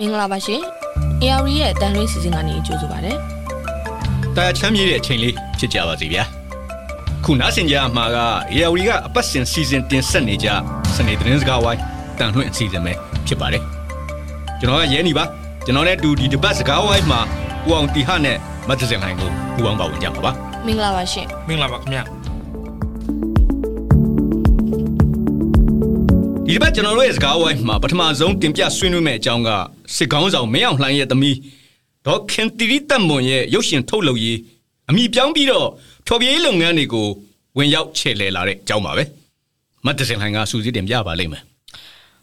[0.00, 0.60] မင်္ဂလာပါရှင်
[1.22, 3.12] AR ရဲ့တန်လွှင့်စီစဉ်ကနေကြိုဆိုပါရစေ။
[4.36, 6.22] တာချမ်းမြေတဲ့အချိန်လေးဖြစ်ကြပါစေဗျာ။
[7.24, 8.18] ခုနားဆင်ကြမှာက
[8.52, 10.48] AR ကအပတ်စဉ်စီစဉ်တင်ဆက်နေကြ
[10.94, 11.80] စနေသတင်းစကားဝိုင်း
[12.18, 12.92] တန်လွှင့်အစီအစဉ်ပဲ
[13.26, 13.62] ဖြစ်ပါတယ်။
[14.60, 15.24] ကျွန်တော်ကရဲနေပါ။
[15.64, 17.20] ကျွန်တော်နဲ့တူဒီတပတ်စကားဝိုင်းမှာ
[17.66, 18.36] ဦးအောင်တီဟနဲ့
[18.68, 20.32] မတ်တစင်ဟိုင်ကိုဦးအောင်ပါဝင်ကြပါပါ။
[20.66, 22.02] မင်္ဂလာပါရှင်။မင်္ဂလာပါခင်ဗျာ။
[26.50, 29.50] ဒီတစ်ပတ်ကျွန်တော်တို့ရဲ့စကားဝိုင်းမှာပထမဆုံးတင်ပြဆွေးနွေးမယ့်အကြောင်းက
[29.94, 31.36] စစ်ကောင်းဆောင်မင်းအောင်လှိုင်းရဲ့သမီး
[32.06, 34.38] ဒေါက်ခင်တီရီတက်မွန်ရဲ့ရုပ်ရှင်ထုတ်လုပ်ရေး
[34.90, 35.68] အမိပြောင်းပြီးတော့
[36.06, 37.08] ဖြော်ပြရေးလုပ်ငန်းတွေကို
[37.58, 39.04] ဝင်ရောက်ချဲ့လဲလာတဲ့အကြောင်းပါပဲ
[39.84, 41.42] မတ်တစင်လှိုင်းကစူးစီးတင်ပြပါလိမ့်မယ်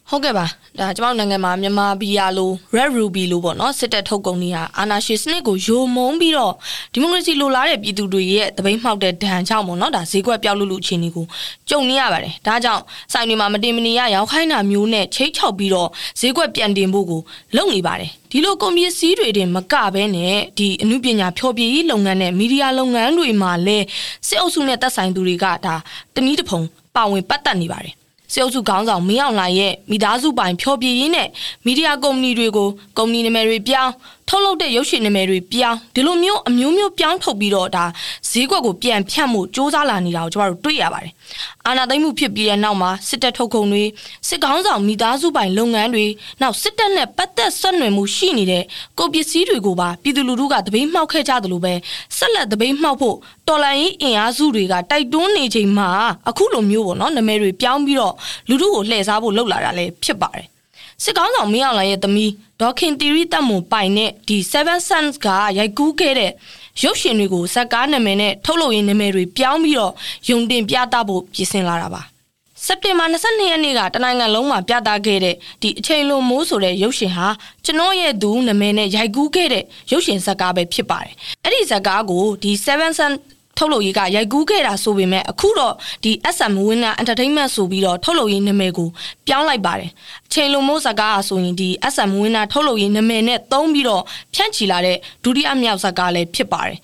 [0.10, 0.46] ဟုတ်ကဲ့ပါ
[0.80, 6.54] ဒါကျွန်တော်နိုင်ငံမှာမြန်မာဘီယာလို Red Ruby လိုပေါ့နော်စစ်တပ်ထုတ်ကုန်တွေဟာအာနာရှင်စနစ်ကိုယိုမုံပြီးတော့
[6.94, 11.26] ဒီမိုကရေစီလိုလားတဲ့ပြည်သူတွေရဲ့တပိတ်မှောက်တဲ့ဒဏ်ကြောင့်ပေါ့နော်ဒါဈေးကွက်ပြောက်လို့လို့အခြေအနေကို
[11.70, 12.82] ကြုံနေရပါတယ်ဒါကြောင့်
[13.14, 17.22] ဆိုင်တွေမှာမတင်မနေရရောက်ခိုင်းတာမျိုးနဲ့ချိတ်ချောက်ပြီးတော့ဈေးကွက်ပြန်တင်ဖို့ကို
[17.56, 23.86] လုပ်နေပါတယ်ဒီလိုကွန်ပျူတာစီးတွေတင်မကဘဲနဲ့ဒီအမှုပညာဖြောပြရေးလုပ်ငန်းနဲ့မီဒီယာလုပ်ငန်းတွေမှာလည်း
[24.28, 25.76] စစ်အုပ်စုနဲ့သက်ဆိုင်သူတွေကဒါ
[26.16, 26.60] တနည်းတစ်ဖုံ
[26.96, 27.96] ပါဝင်ပတ်သက်နေပါတယ်
[28.34, 31.30] စေအုပ်စုခေါင်းဆောင်မင်းအောင်လှိုင်ရဲ့မိသားစုပိုင်ဖြောပြရင်းနဲ့
[31.66, 32.68] မီဒီယာကုမ္ပဏီတွေကို
[32.98, 33.92] ကုမ္ပဏီနာမည်တွေပြောင်း
[34.30, 37.86] ထုတ်လုပ်တဲ့ရုပ်ရှင်နာမည်တွေပြောင်းဒီလိုမျိုးအမျိုးမျိုးပြောင်းထုတ်ပြီးတော့ဒါ
[38.30, 41.12] ဈေးကွက်ကိုပြန်ဖြတ်မှုစ조사လာနေတာကိုကျမတို့တွေ့ရပါတယ်။
[41.68, 43.84] အာဏာသိမ်းမှုဖြစ်ပြီးတဲ့နောက်မှာစစ်တပ်ထုတ်ကုန်တွေ
[44.28, 46.06] စစ်ကောင်းဆောင်မိသားစုပိုင်လုပ်ငန်းတွေ
[46.42, 48.64] နောက်စစ်တပ်နဲ့ပတ်သက်ဆက်နွယ်မှုရှိနေတဲ့
[49.00, 51.74] ကုန်ပစ္စည်းတွေကိုပါပြည်သူလူထုကတပိတ်မှောက်ခဲ့ကြတယ်လို့ပဲ
[52.18, 53.16] ဆက်လက်တပိတ်မှောက်ဖို့
[53.48, 55.90] တော်လိုင်းရေးအင်အားစုတွေကတိုက်တွန်းနေချိန်မှာ
[56.30, 58.14] အခုလိုမျိုးပေါ့နော်နာမည်တွေပြောင်းပြီးတော့
[58.50, 60.48] လူထုကိုလှည့်စားဖို့လှုပ်လာတာလည်းဖြစ်ပါတယ်
[61.04, 66.32] စစ်ကောင်းဆောင်မင်းအောင်လှိုင်ရဲ့သမီး ဒေါခင်တီရီတက်မွန်ပိုင်နဲ့ဒီ7 Sons ကရိုက်ကူးခဲ့တဲ့
[66.84, 69.94] ရုပ်ရှင်တွေကိုဇက်ကားနာမည်နဲ့ထုတ်လုပ်ရေးနာမည်တွေပြောင်းပြီးတော့
[70.30, 72.02] ယုံတင်ပြသဖို့ပြင်ဆင်လာတာပါ
[72.66, 77.28] စက်တင်ဘာ22ရက်နေ့ကတနိုင်ငံလုံးမှာပြသခဲ့တဲ့ဒီအချိန်လွန်မိုးဆိုတဲ့ရုပ်ရှင်ဟာ
[77.66, 83.12] ကျွန်တော်ရဲ့သူနာမည်နဲ့ရိုက်ကူးခဲ့တဲ့ရုပ်ရှင်ဇာတ်ကားပဲဖြစ်ပါတယ်။အဲ့ဒီဇာတ်ကားကိုဒီ7 Sun
[83.58, 85.74] ထုတ်လုပ်ရေးကရိုက်ကူးခဲ့တာဆိုပေမဲ့အခုတော့
[86.04, 88.90] ဒီ SM Winner Entertainment ဆိုပြီးတော့ထုတ်လုပ်ရေးနာမည်ကို
[89.28, 89.90] ပြောင်းလိုက်ပါတယ်
[90.28, 96.80] အချိန်လုံးမိုးစကားအဆိုရင်ဒီ SM Winner ထုတ်လုပ်ရေးနာမည်နဲ့သုံးပြီးတော့ဖြန့်ချီလာတဲ့ဒုတိယမြောက်စကားလည်းဖြစ်ပါတယ်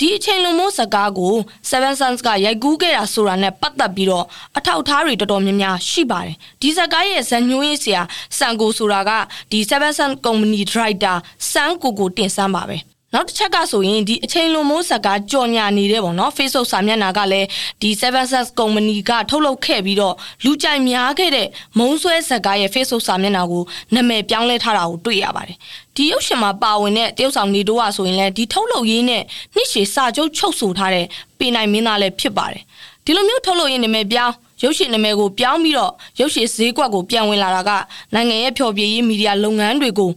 [0.00, 1.34] ဒီအချိန်လုံးမိုးစကားကို
[1.70, 4.26] 7 Suns ကရိုက်ကူးခဲ့တာဆိုတာနဲ့ပတ်သက်ပြီးတော့
[4.58, 8.02] အထောက်အထားတွေတော်တော်များများရှိပါတယ်ဒီစကားရဲ့ဇန်ညိုးရေးဆရာ
[8.38, 9.10] စန်ကိုဆိုတာက
[9.50, 11.16] ဒီ7 Sun Company Director
[11.52, 12.76] စန်ကိုကိုတင်ဆန်းပါပဲ
[13.14, 17.46] နောက်တစ်ချက်ကဆိုရင်ဒီအချိန်လွန်မိုးဇက်ကားကြော်ညာနေတဲ့ပေါ့နော် Facebook စာမျက်နှာကလည်း
[17.82, 23.62] ဒီ 7SS Company ကထုတ်လုပ်ခဲ့ပြီးတော့လူကြိုက်များခဲ့တဲ့မုံဆွဲဇက်ကားရဲ့ Facebook စာမျက်နှာကို
[23.94, 25.56] နာမည်ပြောင်းလဲထားတာကိုတွေ့ရပါတယ်
[25.96, 29.22] ဒီရုပ်ရှင်မှာပါဝင်တဲ့တရုတ်ဆောင်နေတိုးကဆိုရင်လည်းဒီထုတ်လုပ်ရေးနဲ့
[29.54, 31.06] နှစ်ရှည်စာချုပ်ချုပ်ဆိုထားတဲ့
[31.38, 32.62] ပေနိုင်မင်းသားလည်းဖြစ်ပါတယ်
[33.04, 37.70] ဒီလိုမျိုးထုတ်လုပ်ရေးနာမည်ပြောင်းရုပ်ရှင်နာမည်ကိုပြောင်းပြီးတော့ရုပ်ရှင်ဈေးကွက်ကိုပြန်ဝင်လာတာက
[38.14, 40.10] နိုင်ငံရဲ့ဖျော်ဖြေရေးမီဒီယာလုပ်ငန်းတွေကို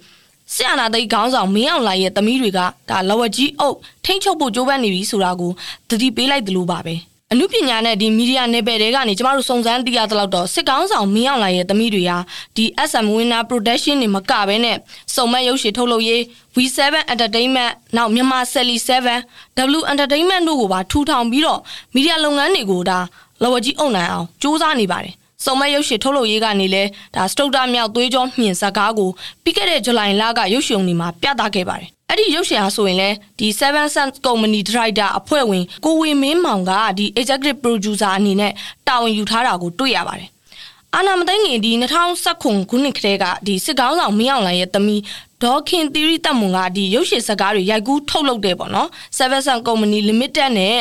[0.54, 2.60] ဆရာနာသိခေါင်းဆောင်မင်းအောင်လှိုင်ရဲ့သမီးတွေက
[2.90, 5.52] ဒါလဝကြီးအုပ်ထိမ့်ချုပ်ဖို့ကြိုးပမ်းနေပြီဆိုတာကို
[5.90, 6.96] သတိပေးလိုက်တယ်လို့ပါပဲ
[7.32, 12.18] အမှုပညာနဲ့ဒီမီဒီယာနယ်ပယ်တွေကနေကျမတို့စုံစမ်းသိရသလောက်တော့စစ်ကောင်းဆောင်မင်းအောင်လှိုင်ရဲ့သမီးတွေဟာ
[12.56, 14.78] ဒီ SM Winner Production တွေမကဘဲနဲ့
[15.16, 16.22] စုံမက်ရုပ်ရှင်ထုတ်လုပ်ရေး
[16.56, 16.80] V7
[17.14, 18.78] Entertainment နောက်မြန်မာ Sally
[19.20, 21.60] 7 W Entertainment တို့ကိုပါထူထောင်ပြီးတော့
[21.94, 23.00] မီဒီယာလုပ်ငန်းတွေကိုဒါ
[23.44, 25.14] လဝကြီးအုပ်နိုင်အောင်စူးစမ်းနေပါတယ်
[25.46, 26.84] စုံမရုပ်ရှင်ထုတ်လုပ်ရေးကနေလဲ
[27.16, 29.10] ဒါစတုတ်တာမြောက်သွေးကြောမြင့်ဇကားကို
[29.44, 33.10] ပြီးခဲ့တဲ့ဇူလိုင်လကရုပ်ရှင်တွေမှာပြသခဲ့ပါတယ်အဲ့ဒီရုပ်ရှင်ဟာဆိုရင်လဲ
[33.40, 38.52] ဒီ7 Sun Company Director အဖွဲ့ဝင်ကိုဝေမင်းမောင်ကဒီ Executive Producer အနေနဲ့
[38.88, 40.30] တာဝန်ယူထားတာကိုတွေ့ရပါတယ်
[40.96, 41.72] အာနာမသိငင်ဒီ
[42.22, 45.02] 2019ခုနှစ်ကတည်းကဒီစစ်ကောင်းဆောင်မင်းအောင်လှိုင်ရဲ့သမီး
[45.44, 50.78] ဒေါခင်သီရိတက်မွန်ကဒီရုပ်ရှင်စကားတွေရိုက်ကူးထုတ်လုပ်တယ်ပေါ့နော်7 Sun Company Limited နဲ့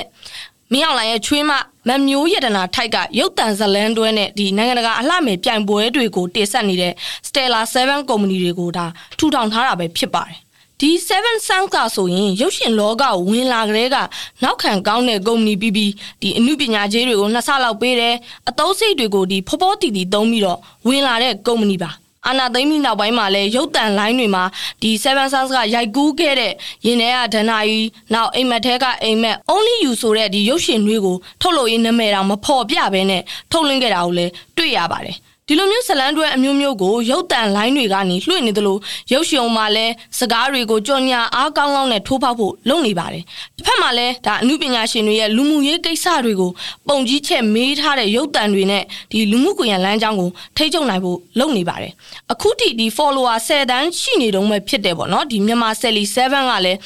[0.73, 1.53] မင်းအောင်လှိုင်ရဲ့ချွေးမ
[1.89, 6.93] မမျိုးရတနာထိုက်ကရုပ်တံဇလန်းတွဲနဲ့ဒီနိုင်ငံတကာအလှမယ်ပြိုင်ပွဲတွေကိုတင်ဆက်နေတဲ့
[7.29, 8.87] Stella 7 company တွေကိုဒါ
[9.19, 10.39] ထူထောင်ထားတာပဲဖြစ်ပါတယ်
[10.81, 10.91] ဒီ
[11.23, 13.97] 7 sound ကဆိုရင်ရုပ်ရှင်လောကကိုဝင်လာကြတဲ့က
[14.43, 15.93] နောက်ခံကောင်းတဲ့ကုမ္ပဏီပြီးပြီး
[16.23, 18.15] ဒီအမှုပညာကြီးတွေကိုနှစ်ဆလောက်ပေးတယ်
[18.49, 21.91] အသုံးစိတ်တွေကိုဒီဖောဖောတီတီသုံးပြီးတော့ဝင်လာတဲ့ကုမ္ပဏီပါ
[22.27, 24.45] အာနာသိမ့်ပြီးနောက်ပိုင်းမှာလည်းရုပ်တံလိုင်းတွေမှာ
[24.83, 26.53] ဒီ7 Suns ကရိုက်ကူးခဲ့တဲ့
[26.87, 33.23] ရင်ထဲကဒဏ္ဍာကြီးနောက်အိမ်မက်ထဲကအိမ်မက် only you ဆိုတဲ့ဒီရုပ်ရှင်တွေကိုထုတ်လို့ရင်းနာမည်တောင်မဖော်ပြဘဲနဲ့
[33.53, 35.17] ထုတ်လင်းခဲ့တာကိုလည်းတွေ့ရပါတယ်
[35.53, 38.77] ဒီလိုမျိုးဇလန်းတွဲအမျိုးမျိုးကိုရုပ်တံလိုင်းတွေကနေလွှင့်နေသလို
[39.13, 43.23] ရုပ်ရှင်မှာလည်းစကားတွေကိုကြော်ညာအားကောင်းကောင်းနဲ့ထိုးဖောက်ဖို့လုပ်နေပါတယ်။
[43.57, 46.51] တစ်ဖက်မှာလည်းဒါအမှုပညာရှင်တွေရဲ့လူမှုရေးကိစ္စတွေကို
[46.89, 48.83] ပုံကြီးချက်မေးထားတဲ့ရုပ်တံတွေနဲ့
[49.13, 51.93] ဒီလူမှုကွန်ရက်လမ်းကြောင်းကိုထိချုပ်နိုင်ဖို့လုပ်နေပါတယ်။
[52.33, 56.79] အခုထိဒီ follower 10တန်းရှိနေတုန်းပဲဖြစ်တယ်ပေါ့နော်။ဒီမြန်မာ Sally 7ကလည်း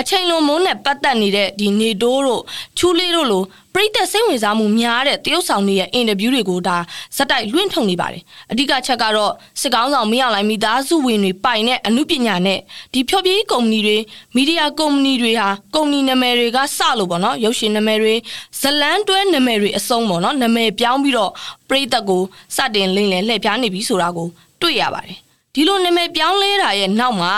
[0.00, 2.42] အချိန်လွန်မိုးနဲ့ပတ်သက်နေတဲ့ဒီနေတိုးတို့
[2.78, 3.42] ချူလေးတို့လို
[3.74, 6.76] ပရိသတ်စိတ်ဝင်စားမှုများတဲ့တရုတ်ဆောင်တွေရဲ့အင်တာဗျူးတွေကိုဒါ
[7.16, 12.58] ဇက်တိုက်လွှင့်ထုတ်နေပါတယ်အဓိကချက်ကတော့စစ်ကောင်းဆောင်မင်းအောင်လှိုင်မိသားစုဝင်တွေပိုင်တဲ့အမှုပညာနဲ့
[12.92, 13.98] ဒီဖြောပြေးကုမ္ပဏီတွေ
[14.34, 18.14] မီဒီယာကုမ္ပဏီတွေဟာကုမ္ပဏီနာမည်တွေကစလို့ပေါ့နော်ရုပ်ရှင်နာမည်တွေ
[18.60, 21.30] ဇလန်းတွဲနာမည်တွေအစုံပေါ့နော်နာမည်ပြောင်းပြီးတော့
[21.68, 22.22] ပရိသတ်ကို
[22.56, 24.28] စတင်လိမ့်လည်လှည့်ပြားနေပြီဆိုတာကို
[24.60, 25.16] တွေ့ရပါတယ်
[25.54, 27.32] ဒီလိုနာမည်ပြောင်းလဲတာရဲ့နောက်မှာ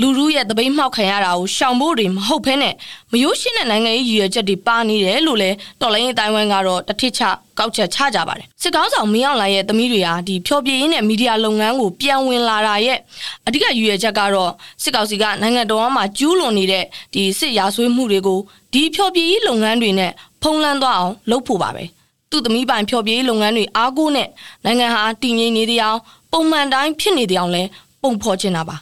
[0.00, 2.74] လူလူရဲ့တပိတ်မှောက်ခံရတာကိုရှောင်ဖို့တွေမဟုတ်ဘဲနဲ့
[3.12, 5.50] မယိုးရှင်းတဲ့နိုင်ငံရေးရည်ရွယ်ချက်တွေပါနေတယ်လို့လဲ
[5.80, 7.22] တော်လိုင်းရေးတိုင်းဝမ်ကတော့တထစ်ချ
[7.58, 12.98] ကောက်ချက်ချကြပါတယ်စစ်ကောင်းဆောင်မင်းအောင်လှိုင်ရဲ့သမီးတွေဟာဒီဖြောပြရင်းနဲ့မီဒီယာလုပ်ငန်းကိုပြန်ဝင်လာတာရဲ့
[13.46, 14.50] အဓိကရည်ရွယ်ချက်ကတော့
[14.82, 16.84] စစ်ကောင်စီကနိုင်ငံတော်မှာကျူးလွန်နေတဲ့
[17.14, 18.38] ဒီစစ်ရာဇဝတ်မှုတွေကို
[18.72, 20.12] ဒီဖြောပြရေးလုပ်ငန်းတွေနဲ့
[20.42, 21.84] ဖုံးလန်းသွားအောင်လုပ်ဖို့ပါပဲ
[22.30, 24.28] သူ့သမီးပိုင်ဖြောပြရေးလုပ်ငန်းတွေအားကိုးနဲ့
[24.64, 26.00] နိုင်ငံဟာတည်ငြိမ်နေတဲ့အအောင်
[26.32, 27.62] ပုံမှန်တိုင်းဖြစ်နေတဲ့အအောင်လဲ
[28.02, 28.76] ပုံဖော်ချင်တာပါ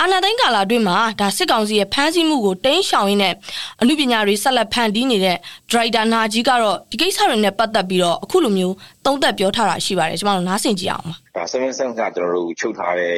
[0.00, 3.34] အာနာသိန်းကာလာအတွင်းမှာဒါစစ်ကောင်စီရဲ့ဖမ်းဆီးမှုကိုတင်းရှောင်ရင်းနဲ့
[3.80, 5.36] အမှုပညာတွေဆက်လက်ဖန်တီးနေတဲ့
[5.70, 8.74] ဒရိုက်တာနာကြီးကတော့ဒီကိစ္စတွေနဲ့ပတ်သက်ပြီးတော့အခုလိုမျိုး
[9.04, 13.14] သုံးသပ်ပြောထားတာရှိပါတယ်ကျွန်တော်တို့နားဆင်ကြည့်အောင်ပါဒါ7 7ကကျွန်တော်တို့ချုပ်ထားတဲ့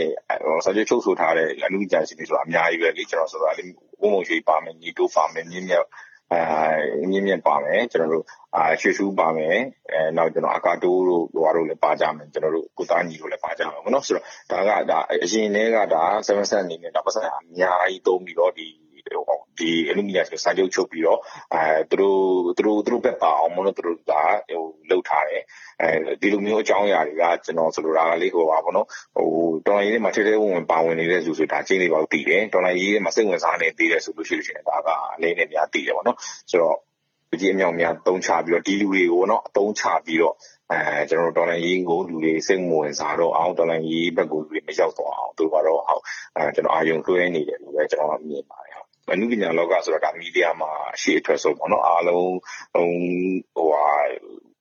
[0.64, 3.64] စာချုပ်ချုပ်ဆိုထားတဲ့အမှုပညာရှင်တွေဆိုတာအများကြီးပဲလေကျွန်တော်ဆိုတာလေ
[4.00, 5.86] ဝုံဝုံရွှေပါမယ်ညီတိုးပါမယ်မြင်းမြတ်အဲ
[7.10, 8.24] မြင့်မြင့်ပါမယ်ကျွန်တော်တို့
[8.56, 9.56] အာရွှေရှူးပါမယ်
[9.90, 18.52] အဲနောက်ကျွန်တော်အကာတိုးတို့ဟိုဟာတို့လည်း ပါကြမယ်ကျွန်တော်တို့ကိုသားညီတို့လည်း ပါကြမယ်ပေါ့နော်ဆိုတော့ဒါကဒါအရင်တည်းကဒါ7 7အနေနဲ့ဒါပတ်စံအများကြီးသုံးပြီးတော့
[19.10, 19.16] ဒီ
[19.58, 21.18] ဒီအလူမီနီယမ်စာချုပ်ချုပ်ပြီးတော့
[21.54, 22.18] အဲသူတို့
[22.56, 25.42] သူတို့သူတို့ဘက်ပါအောင်မလို့သူတို့ကဟိုလှုပ်ထားတယ်
[25.80, 25.88] အဲ
[26.20, 28.86] ဒီလိုမျိုး အကြောင်းအရာတွေက ကျွန်တော်ဆိုလိုတာကလေဟိုပါဘောနော်
[29.16, 29.28] ဟို
[29.66, 36.16] တော်လိုင်းရေးထဲမှာ ထဲထဲဝင်ဝင် ပါဝင်နေတဲ့လူဆိုတာချင်းလေးပါတည်တယ် တော်လိုင်းရေးထဲမှာ စိတ်ဝင်စားနေသေးတယ်ဆိုလို့ရှိရင် ဒါကအလေးနဲ့များတည်တယ်ပေါ့နော်
[36.50, 36.76] ဆိုတော့
[37.40, 40.34] ဒီအမြောက်များသုံးချပြီးတော့ ဒီလူတွေကိုနော်အသုံးချပြီးတော့
[40.72, 46.02] အဲကျွန်တော်တို့ဒေါ်လာရေးကို လူတွေ စိတ်ဝင်စားတော့အောင်ဒေါ်လာရေးဘက်ကို လူတွေ မရောက်တော့အောင် သူတို့ကတော့ဟောက်
[46.36, 48.80] အဲကျွန်တော်အာယုံလွှဲနေတယ်လို့ပဲ ကျွန်တော်မြင်ပါတယ်
[49.12, 52.30] အနုပညာလောကဆိုတာက မီဒီယာမှာ အရှိအထွတ်ဆုံးပေါ့နော် အားလုံး
[52.74, 52.88] ဟို
[53.54, 53.68] ဟို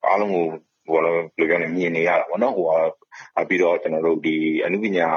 [0.06, 0.46] အားလုံးကို
[0.88, 2.78] ဟိုလည်းဘယ်လိုပြောလဲမြင်နေရတာပေါ့နော်ဟိုအ
[3.50, 4.36] ပြီးတော့ကျွန်တော်တို့ဒီ
[4.66, 5.10] အနုပညာ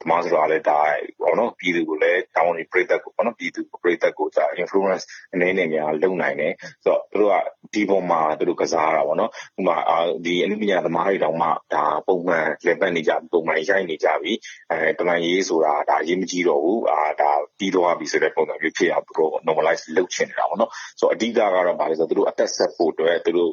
[0.00, 0.80] သမားဆိုတာလည်းဒါ
[1.20, 5.04] ပေါ့နော်ပြည်သူကိုလည်းတောင်းနေပြည့်သက်ကိုပေါ့နော်ပြည်သူပြည့်သက်ကိုဒါ influence
[5.34, 6.52] အနေနဲ့များလုံနိုင်တယ်
[6.84, 7.36] ဆိုတော့သူတို့က
[7.74, 9.76] ဒီပုံမှာ သူတို့ကစားတာပေါ့နော် ဥပမာ
[10.24, 14.32] ဒီအနုပညာသမားတွေတောင်မှဒါပုံမှန်လက်ပတ်နေကြပုံမှန်ရိုက်နေကြပြီ
[14.70, 20.70] အဲတမန်ရေးဆိုတာဒါရေးမကြည့်တော့ဘူးအာဒါပြီးတော့ပြီဆိုတဲ့ ပုံစံမျိုးဖြစ်အောင် သူတို့ normalize လုပ်ချင်နေတာပေါ့နော်
[21.00, 23.52] ဆိုတော့အဓိကကတော့ဗာလဲဆိုသူတို့ အသက်ဆက်ဖို့အတွက်သူတို့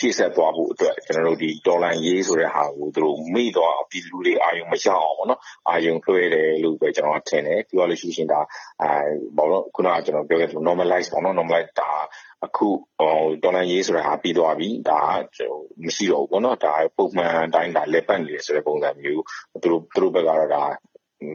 [0.00, 8.40] ရှေ့ဆက်သွားဖို့အတွက်ကျွန်တော်တို့ဒီတော်လိုင်းရေးဆိုတဲ့ဟာကို သူတို့မေ့တော့ပြည်သူတွေ အာယုံမရအောင်ပေါ့နော် အာယုံလွှဲတယ်လို့ပဲ ကျွန်တော်ထင်တယ် ပြောလို့ရှိရင် ဒါ
[8.82, 8.90] အဲ
[9.36, 11.90] ဘောလို့ခုနက ကျွန်တော်ပြောခဲ့သလို normalize ပေါ့နော် normalize ဒါ
[12.44, 12.68] အခု
[12.98, 15.00] ဟိုဒေါ်လာရေးဆိုတာဟာပြီးသွားပြီ ဒါ
[15.84, 19.22] မရှိတော့ဘူးပေါ့နော်ဒါပုံမှန်အတိုင်းဒါလက်ပတ်နေတယ်ဆိုတဲ့ ပုံစံမျိုး
[19.62, 20.64] သူတို့သူတို့ဘက်ကတော့ ဒါ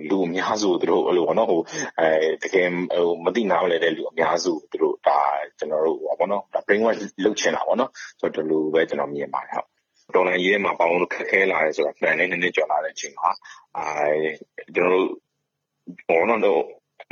[0.10, 1.62] လူအများစုသူတို့အဲ့လိုပေါ့နော်ဟို
[2.00, 2.10] အဲ
[2.44, 5.20] တကယ်ဟိုမသိနားမလဲတဲ့ လူအများစုသူတို့ဒါ
[5.60, 7.90] ကျွန်တော်တို့ဟောပေါ့နော်ဒါ brainwash လုပ်ချင်တာပေါ့နော်
[8.20, 9.71] ဆိုတော့ဒီလိုပဲ ကျွန်တော်မြင်ပါတယ်ဟု
[10.12, 13.30] တ်တော်လိုင်းရေးမှာပေါင်းလို့ခက်ခဲလာတယ်ဆိုတာပြန်နေနေနေကြော်လာတဲ့အချိန်မှာ
[13.78, 14.16] အဲ
[14.75, 15.08] ကျွန်တော်တို့
[16.10, 16.62] ဘောနော်တော့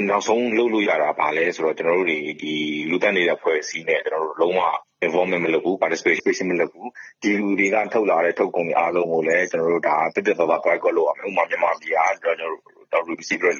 [0.09, 2.53] နောက်ဆုံးလုပ်လို့ရတာဗာလဲဆိုတော့ကျွန်တော်တို့ဒီဒီ
[2.89, 4.61] လူတက်နေတဲ့ဖွဲ့စည်းနဲ့ကျွန်တော်တို့လုံးဝ
[5.05, 6.89] involvement မလုပ်ဘူး participation မလုပ်ဘူး
[7.21, 13.53] ဒီလူတွေကထုတ်လာတဲ့ထုတ်ကုန်တွေအားလုံးကိုလည်းကျွန်တော်တို့ဒါပြပြသွားသွား boycott လုပ်ရမယ်ဥပမာမြန်မာပြည်ကကျွန်တော်တို့တော့ receiver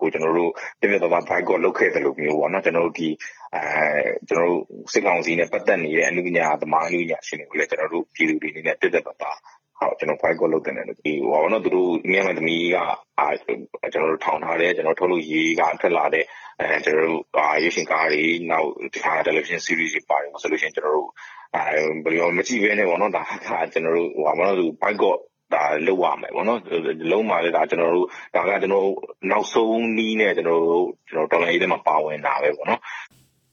[0.00, 3.08] ကိုကျွန်တော်တို့ပြပြသွားသွား boycott လုပ်ခဲ့တယ်လို့မျိုးပေါ့နော်ကျွန်တော်တို့ဒီ
[3.54, 3.62] အဲ
[4.28, 4.62] ကျွန်တော်တို့
[4.92, 9.36] စစ်ကောင်စီနဲ့ပတ်သက်နေတဲ့အမှုပညာသမားအမှုပညာရှင်တွေကိုလည်းကျွန်တော်တို့ပြည်သူတွေအနေနဲ့ပြပြသွားသွား
[9.78, 12.76] ဟုတ်ကျွန်တော် file ကိုလုပ်တယ်လို့ဒီဟိုဘောနော်သူတို့မြန်မာသမီးက
[13.18, 16.24] အာကျွန်တော်တို့ထောင်ထားတယ်ကျွန်တော်ထုတ်လို့ရေးကထွက်လာတဲ့
[16.60, 21.08] အဲကျွန်တော်တို့အာရုပ်ရှင်ကားတွေနောက်တခြား television series တွေပါတယ်ဆိုလို့ရှိရင်ကျွန်တော်တို့
[21.54, 23.32] အဲဘယ်လိုမကြည့်ဘဲနဲ့ဘောနော်ဒါက
[23.72, 25.14] ကျွန်တော်တို့ဟိုဘောနော်သူ file ကို
[25.54, 26.60] ဒါလောက်ရမယ်ပေါ့နော်
[27.10, 28.86] လုံးမှာလည်းဒါကျွန်တော်တို့ဒါကကျွန်တော်
[29.30, 32.80] နောက်ဆုံးနီးနဲ့ကျွန်တော်တို့ကျွန်တော်တော်လိုင်းရေးထဲမှာပါဝင်တာပဲပေါ့နော်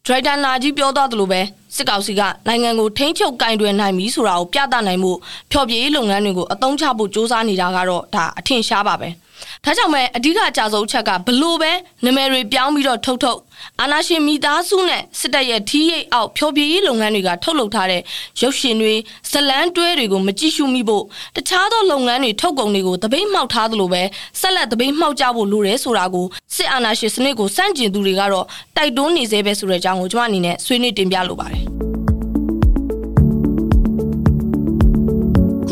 [0.05, 1.41] ဒရိုက်တာနာကြီးပြောသွားသလိုပဲ
[1.75, 5.11] စစ်ကောင်စီကနိုင်ငံကိုထိန်းချုပ်ကင်တွယ်နိုင်ပြီဆိုတာကိုပြသနိုင်မှု
[5.51, 9.09] ဖျော်ဖြေရေးလုပ်ငန်းတွေကိုအသုံးချဖို့စ조사နေတာကတော့ဒါအထင်ရှားပါပဲ။
[9.65, 11.71] ဒါကြောင့်မဲ့အဓိကအကြဆုံးအချက်ကဘလို့ပဲ
[12.05, 13.39] နာမည်တွေပြောင်းပြီးတော့ထုတ်ထုတ်
[13.81, 18.01] အာနာရှင်မိသားစုနဲ့စစ်တပ်ရဲ့ထီးရိပ်အောက်ဖျော်ဖြေရေးလုပ်ငန်းတွေကထုတ်လုပ်ထားတဲ့
[18.41, 18.93] ရုပ်ရှင်တွေ
[19.31, 21.03] ဇလန်းတွဲတွေကိုမကြည့်ရှုမိဖို့
[21.35, 24.01] တခြားသောလုပ်ငန်းတွေထုတ်ကုန်တွေကိုတပိတ်မှောက်ထားသလိုပဲ
[24.39, 26.25] ဆက်လက်တပိတ်မှောက်ကြဖို့လိုတယ်ဆိုတာကို
[26.55, 28.45] စစ်အာဏာရှင်စနစ်ကိုစန့်ကျင်သူတွေကတော့
[28.77, 31.94] တိုက်တွန်းနေသေးပဲဆိုတဲ့အကြောင်းကိုကျွန်မအနေနဲ့ဆွေးနွေးတင်ပြလိုပါတယ်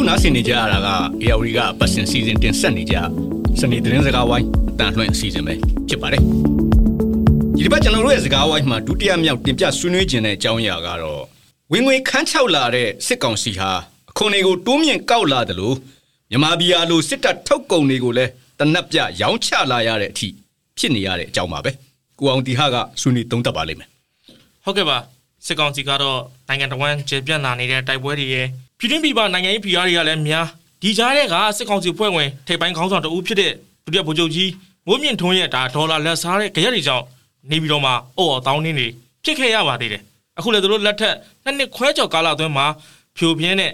[0.08, 0.90] နားဆင်နေကြရတာက
[1.24, 2.96] ARD ကပတ်စင်စီစဉ်တင်ဆက်နေကြ
[3.60, 5.54] စနေသတင်းစကားဝိုင်းအတန်လွှင့်အစီအစဉ်ပဲ
[5.90, 6.22] ဖြစ်ပါတယ်
[7.58, 11.22] ဒီတစ်ပတ်ကျွန်တော်တို့ရဲ့စကားဝိုင်းမှာဒုတိယမြောက်တင်ပြဆွေးနွေးခြင်းတဲ့အကြောင်းအရာကတော့
[11.72, 13.72] ဝင်ငွေခန်းချောက်လာတဲ့စစ်ကောင်စီဟာ
[14.10, 15.76] အခွန်တွေကိုတိုးမြင့်ကောက်လာတယ်လို့
[16.32, 20.28] မြန်မာပြည်အားလို့စစ်တပ်ထုတ်ကုန်တွေကိုလည်းတနက်ပြရောင်းချလာရတဲ့အထိ
[20.78, 21.72] ဖြစ်နေရတဲ့အကြောင်းပါပဲ
[22.20, 23.90] ကိုကိုအောင်တီဟကဆွေးနွေးသုံးသပ်ပါလိမ့်မယ်
[24.64, 24.98] ဟုတ်ကဲ့ပါ
[25.46, 30.48] စစ်ကောင်စီကတော့နိုင်ငံတော်ဝန်ကျေပြန့်လာနေတဲ့တိုက်ပွဲတွေရဲ့ ပြည်တွင်းပြည်ပနိုင်ငံရေးဖိအားတွေကလည်းများ
[30.82, 33.52] ဒီကြားတဲ့ကစစ်ကောင်စီဖွဲ့ဝင်ထိပ်ပိုင်းခေါင်းဆောင်တဦးဖြစ်တဲ့
[33.86, 34.50] ဒုတိယဗိုလ်ချုပ်ကြီး
[34.88, 37.06] မိုးမြင့်ထွန်းရဲ့ဒါဒေါ်လာလက်စားတဲ့ကြရက်တွေကြောင့်
[37.52, 38.88] နေပြည်တော်မှာအော်အော်တောင်းနေနေ
[39.24, 40.02] ဖြစ်ခဲ့ရပါသေးတယ်
[40.38, 42.66] အခုလည်းသူတို့လက်ထက်နှစ်နှစ်ခွဲကျော်ကာလအတွင်းမှာ
[43.18, 43.72] ဖြိုပြင်းတဲ့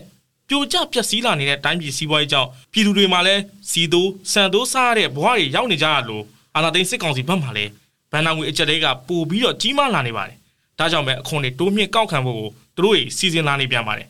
[0.48, 3.42] ပြိုကျပျက်စီးလာနေတဲ့တိုင်းပြည်စီးပွားရေးကြောင့်ပြည်သူတွေမှာလည်း
[3.72, 6.24] စီတိုးစံတိုးစားရတဲ့ဘဝတွေရောက်နေကြရလို့
[6.56, 7.72] အာဏာသိမ်းစစ်ကောင်စီဘက်မှလည်း
[8.12, 10.38] ဗန်နာငွေအကြက်တွေကပို့ပြီးတော့ကြီးမားလာနေပါတယ်
[10.80, 14.08] ဒါကြောင့်ပဲအခွန်တွေတိုးမြင့်ကောက်ခံဖို့ကိုသူတို့တွေစီစဉ်လာနေပြန်ပါတယ်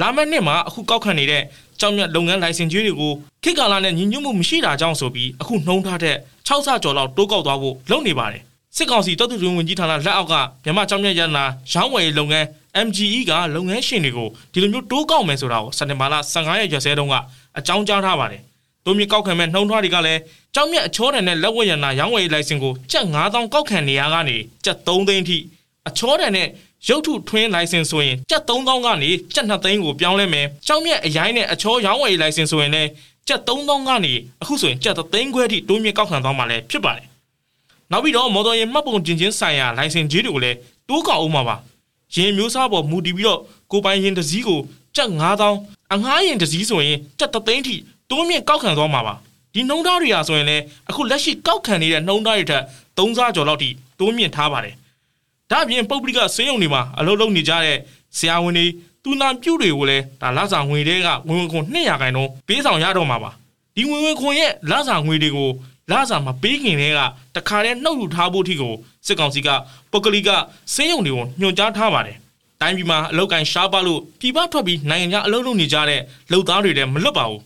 [0.00, 1.42] လာမယ့်နှစ်မှာအခုကောက်ခံနေတဲ့
[1.80, 3.12] ကြောင်မြတ်လုပ်ငန်းလိုင်စင်ကြီးတွေကို
[3.42, 6.16] ခေတ်ကာလနဲ့ညီညွတ်မှုမရှိတာကြောင့်ဆိုပြီးအခုနှုံးထားတဲ့
[6.48, 8.42] 6ဆကျော်လောက်တိုးကောက်သွားဖို့လုပ်နေပါတယ်
[8.76, 10.34] စစ်ကောင်စီတပ်သူတွင်ဝင်ကြီးဌာနလက်အောက်က
[10.64, 12.46] မြန်မာကြောင်မြတ်ရတနာရောင်းဝယ်လုပ်ငန်း
[12.86, 17.14] MGE ကလုပ်ငန်းရှင်တွေကိုဒီလိုမျိုးတိုးကောက်မယ်ဆိုတာကိုစက်တင်ဘာလ15ရက်ရက်စဲတုန်းက
[17.58, 18.42] အကြောင်းကြားထားပါတယ်
[18.84, 20.20] တိုးမြင့်ကောက်ခံမဲ့နှုံးထားတွေကလည်း
[20.54, 25.38] ကြောင်မြတ်အချောတန်နဲ့လက်ဝက်ရနာရောင်းဝယ်လိုင်စင်ကိုကျပ်9000ကောက်ခံနေရကနေကျပ်3သိန်းထိ
[25.88, 26.48] အချောတန်နဲ့
[26.88, 32.90] ရုပ်ထုထွင်းလိုင်စင်ဆိုရင်ကျပ်3000ကနေကျပ်2သိန်းကိုပြောင်းလဲမယ်။ကြောင်မြက်အရိုင်းနဲ့အချောရောင်းဝယ်လိုင်စင်ဆိုရင်လည်း
[33.28, 34.12] ကျပ်3000ကနေ
[34.42, 37.06] အခုဆိုရင်ကျပ်3သိန်းခွဲထိတိုးမြင့်ကောက်ခံသွားမှာလည်းဖြစ်ပါတယ်။
[37.92, 40.56] နောက်ပြီးတော့မော်တော်ယာဉ်မှတ်ပုံတင်ခြင်းဆိုင်ရာလိုင်စင်ကြီးတွေကိုလည်း
[40.88, 41.56] တိုးကောက်အောင်မှာပါ။
[42.14, 43.40] ယာဉ်မျိုးစားပေါ်မူတည်ပြီးတော့
[43.72, 44.60] ကိုပိုင်ယာဉ်တစ်စီးကို
[44.96, 45.10] ကျပ်
[45.50, 47.74] 9000အငှားယာဉ်တစ်စီးဆိုရင်ကျပ်3သိန်းထိ
[48.10, 49.14] တိုးမြင့်ကောက်ခံသွားမှာပါ။
[49.54, 52.62] ဒီနှုံသားတွေဟာဆိုရင်လည်းအခုလက်ရှိကောက်ခံနေတဲ့နှုံသားတွေထက်
[52.98, 53.68] 3စားကျော်လောက်ထိ
[54.00, 54.74] တိုးမြင့်ထားပါတယ်။
[55.50, 57.78] ဒါအပြင်ပုဂ္ဂလိကဆေးရုံတွေမှာအလုပ်လုပ်နေကြတဲ့
[58.18, 58.66] ဆရာဝန်တွေ
[59.04, 63.30] သူနာပြုတွေကိုလည်းဒါလစာငွေတွေကဝင်ဝင်ခွန်200ခိုင်နှုန်းပေးဆောင်ရတော့မှာပါ
[63.76, 65.50] ဒီဝင်ဝင်ခွန်ရဲ့လစာငွေတွေကို
[65.90, 67.00] လစာမပေးခင်တည်းက
[67.36, 68.74] တခါတည်းနှုတ်ယူထားဖို့အထိကို
[69.06, 69.48] စစ်ကောင်စီက
[69.90, 70.28] ပုဂ္ဂလိက
[70.74, 72.16] ဆေးရုံတွေကိုညွှန်ကြားထားပါတယ်
[72.60, 76.00] တိုင်းပြည်မှာအလောက်ကန်ရှားပါလို့ပြည်ပထွက်ပြီးနိုင်ငံခြားအလုပ်လုပ်နေကြတဲ့
[76.32, 77.42] လုပ်သားတွေလည်းမလွတ်ပါဘူး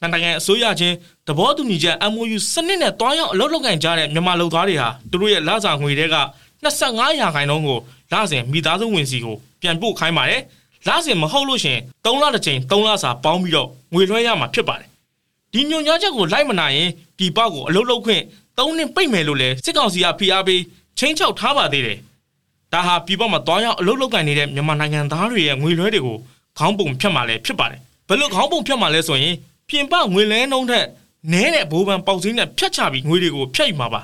[0.00, 0.94] နိုင်ငံအစိုးရချင်း
[1.28, 6.16] သဘောတူညီချက် MOU စနစ်နဲ့တွားရောက်အလုပ်လုပ်ကင်ကြတဲ့မြန်မာလုပ်သားတွေဟာသူတို့ရဲ့လစာငွေတွေက
[6.64, 7.78] 25ရာခိုင်နှုန်းကို
[8.12, 10.42] လစဉ်မိသားစုဝင်စီကိုပြန်ပို့ခိုင်းပါတယ်။
[10.88, 14.88] လစဉ်မဟုတ်လို့ရှင်3လတစ်ချိန်3လစာပေါင်းပြီးတော့ငွေလွှဲရမှာဖြစ်ပါတယ်။
[15.52, 18.22] ဒီညွန်ကြားချက်ကိုလိုက်မနိုင်ရင်ဒီပောက်ကိုအလုတ်လုတ်ခွင့်
[18.58, 20.60] 3နှစ်ပိတ်မယ်လို့လဲစစ်ကောင်စီကဖိအားပေး
[20.98, 21.98] ချင်းချောက်ထားပါသေးတယ်။
[22.72, 26.16] ဒါဟာပြည်ပမှာတွားရောက်အလုတ်လုတ်ကန်နေတဲ့မြန်မာနိုင်ငံသားတွေရဲ့ငွေလွှဲတွေကို
[26.58, 29.34] ခေါင်းပုံဖြတ်မှလည်းဖြစ်ပါတယ်။ဘယ်လိုခေါင်းပုံဖြတ်မှလဲဆိုရင်
[29.68, 30.86] ပြင်ပငွေလဲနှုန်းထက်
[31.32, 34.00] နဲတဲ့ဘိုးဘန်ပေါက်စင်းနဲ့ဖြတ်ချပြီးငွေတွေကိုဖြတ်ယူမှာပါ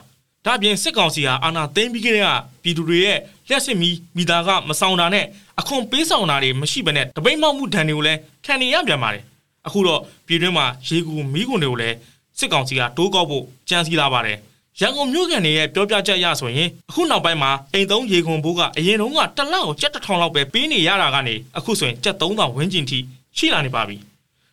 [0.49, 2.28] ဒါပြင်စစ်ကောင်စီဟာအာဏာသိမ်းပြီးကြတဲ့က
[2.62, 5.25] ပြည်သူတွေရဲ့လျှက်စစ်မီမိသားကမဆောင်တာနဲ့
[5.61, 9.23] အခွန်ပေးဆောင်တာတွေမရှိဘဲနဲ့တပိတ်မောက်မှုဒဏ်တွေကိုလည်းခံနေရပြန်ပါတယ်
[9.67, 11.97] အခုတော့ပြည်တွင်းမှာရေကူမီးကုန်တွေကိုလည်း
[12.38, 14.38] စစ်ကောင်စီကတိုးကောက်ဖို့ကြံစည်လာပါတယ်
[14.81, 22.99] ရန်ကုန်မြို့ကန်တွေရဲ့ပြောပြချက်အရဆိုရင်အခုနောက်ပိုင်းမှာအိမ်သုံးရေကုန်ဘိုးကအရင်တုန်းကတစ်လောက်ကိုကျပ်တစ်ထောင်လောက်ပဲပေးနေရတာကနေအခုဆိုရင်ကျပ်3000ဝန်းကျင်ထိ
[23.37, 23.97] ရှိလာနေပါပြီ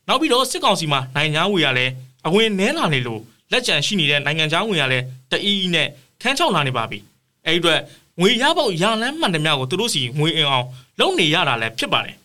[0.07, 1.85] နောက်ပြီးတော့စစ်ကောင်စီမှာနိုင်ငံသားငွေရလဲ
[2.27, 3.21] အဝင်နှဲလာနေလို့
[3.51, 4.99] လက်ကျန်ရှိနေတဲ့နိုင်ငံသားငွေရလဲ
[5.31, 5.87] တအီးနဲ့
[6.21, 6.97] ခန်းချောက်လာနေပါပြီ
[7.45, 7.79] အဲ့ဒီအတွက်
[8.19, 10.65] ငွေရပေါက်ရလန်းမှန်သမျှကိုသူတို့စီငွေအင်အောင်
[10.99, 12.15] လုံနေရတာလည်းဖြစ်ပါတယ်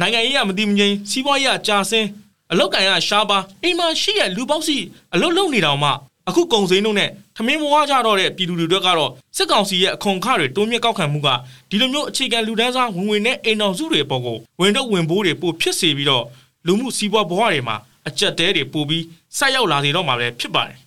[0.00, 2.08] နိုင်ငံရေးကမတိမငိမ်စီးပွားရေးကကြာဆင်း
[2.52, 4.76] အလောက်ကန်ကရှားပါအိမ်မှာရှိတဲ့လူပေါက်စီ
[5.14, 5.90] အလုတ်လုံနေတောင်မှ
[6.28, 11.28] အခုကုံစိမ်းတို့နဲ့ထမင်းမွားကြတော့တဲ့ပြည်သူတွေအတွက်ကတော့စစ်ကောင်စီရဲ့အခွန်ခတွေတိုးမြင့်ကောက်ခံမှုက
[11.70, 16.24] ဒီလိုမျိုးအခြေခံလူဒန်းစားဝင်ဝင်နဲ့အိမ်တော်စုတွေအပေါ်ကိုဝင်တော့ဝင်ဘိုးတွေပို့ဖြစ်စေပြီးတော့
[16.66, 17.76] လူမှုစီးပွားဘဝတွေမှာ
[18.08, 19.04] အကြက်တဲတွေပို့ပြီး
[19.38, 20.78] ဆက်ရောက်လာစေတော့မှာပဲဖြစ်ပါတယ်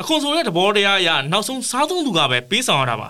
[0.00, 3.08] အခွန်ဆိုတဲ့သဘောတရားအရနောက်ဆုံးစားသုံးသူကပဲပေးဆောင်ရတာပါ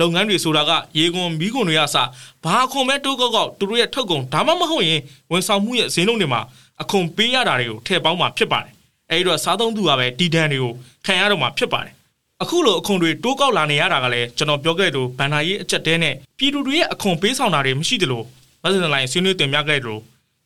[0.00, 1.96] လုပ်ငန်းတွေဆိုတာကရေကွန်မီးကွန်တွေအစ
[2.44, 5.00] ဘာအခွန်ပဲတိုးကောက်ကောက်သူတို့ရဲ့ထုတ်ကုန်ဒါမှမဟုတ်ရင်
[5.30, 6.40] ဝန်ဆောင်မှုရဲ့ဈေးနှုန်းတွေမှာ
[6.82, 8.72] အခွန်ပေးရတာတွေကိုထည့်ပေါင်းမှာဖြစ်ပါတယ်
[9.10, 10.72] အဲဒီတော့စားသုံးသူကပဲဒီဒဏ်တွေကို
[11.06, 11.94] ခံရတော့မှာဖြစ်ပါတယ်
[12.42, 18.22] အခုလိုအခွန်တွေတိုးကောက်လာနေရတာကလည်းကျွန်တော်ပြောခဲ့တဲ့လိုဘန်နာရေးအချက်တဲနဲ့ပြည်သူတွေရဲ့အခွန်ပေးဆောင်တာတွေမရှိသလို
[18.62, 19.98] မဆန်လိုင်းဆွေးနွေးတင်ပြခဲ့တဲ့လို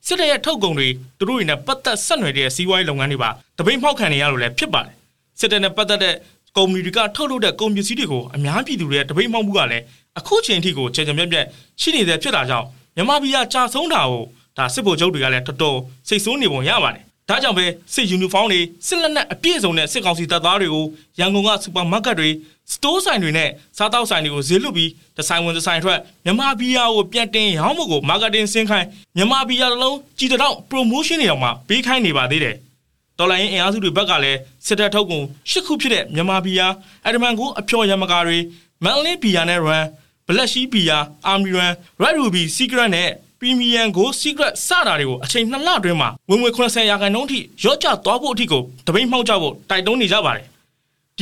[0.06, 4.94] စစ်တပ်ရဲ့ထုတ်ကုန်တွေသူတို့တွေနဲ့ပတ်သက်ဆက်နွယ်တဲ့စီးပွားရေးလုပ်ငန်းတွေပါတပိတ်ဖောက်ခံနေရလို့လည်းဖြစ်ပါတယ်
[5.40, 6.14] စစ်တပ်နဲ့ပတ်သက်တဲ့
[6.56, 9.84] ကုမ္ပဏီတွေကထုတ်လုပ်တဲ့ကုန်ပစ္စည်းတွေကိုအများပြည်သူတွေရဲ့တပိတ်မှောက်မှုကလည်း
[10.18, 11.46] အခုချိန်ထိကိုချေချင်ပြက်ပြက်
[11.80, 12.66] ရှိနေတဲ့ဖြစ်တာကြောင့်
[12.96, 14.22] မြန်မာပြည်ကကြာဆုံးတာကို
[14.58, 15.78] ဒါစစ်ဗိုလ်ချုပ်တွေကလည်းတော်တော်
[16.08, 20.84] စိတ်ဆိုးနေပုံရပါတယ်။ဒါကြောင့်ပဲစစ်ယူနီဖောင်းတွေစစ်လက်နက်အပြည့်စုံတဲ့စစ်ကောင်စီတပ်သားတွေကို
[21.18, 22.28] ရန်ကုန်ကစူပါမားကတ်တွေ
[22.70, 32.56] စတိုးဆိုင်တွေနဲ့စားတောက်ဆိုင်တွေကိုဈေးလွတ်ပြီးဒီဇိုင်းဝင်ဒီဇိုင်းထွက်မြန်မာပြည်ယာကိုပြန်တင်ရောင်းမှုကိုမာကတင်ဆင်းခိုင်းမြန်မာပြည်ယာတစ်လုံးကြီးတောင် promotion တွေအောင်မှပေးခိုင်းနေပါသေးတယ်။
[33.18, 36.66] တော်လိုင်းအင်အားစုတွေဘက်ကလည်းစစ်တပ်ထုတ်ကုန်၈ခုဖြစ်တဲ့မြန်မာဘီယာ
[37.06, 38.38] အဒမန်ကိုအဖျော်ရမကာတွေ
[38.84, 39.82] မန်လေးဘီယာနဲ့ run
[40.26, 50.44] ဘလက်ရှိဘီယာအာမီရန် red ruby secret နဲ့ premium go secret စတာတွေကိုအချိန်2လအတွင်းမှာဝင်ငွေ80ရာခိုင်နှုန်းထိရော့ချသွားဖို့အထိကိုတပိတ်မှောက်ကြဖို့တိုက်တွန်းနေကြပါတယ်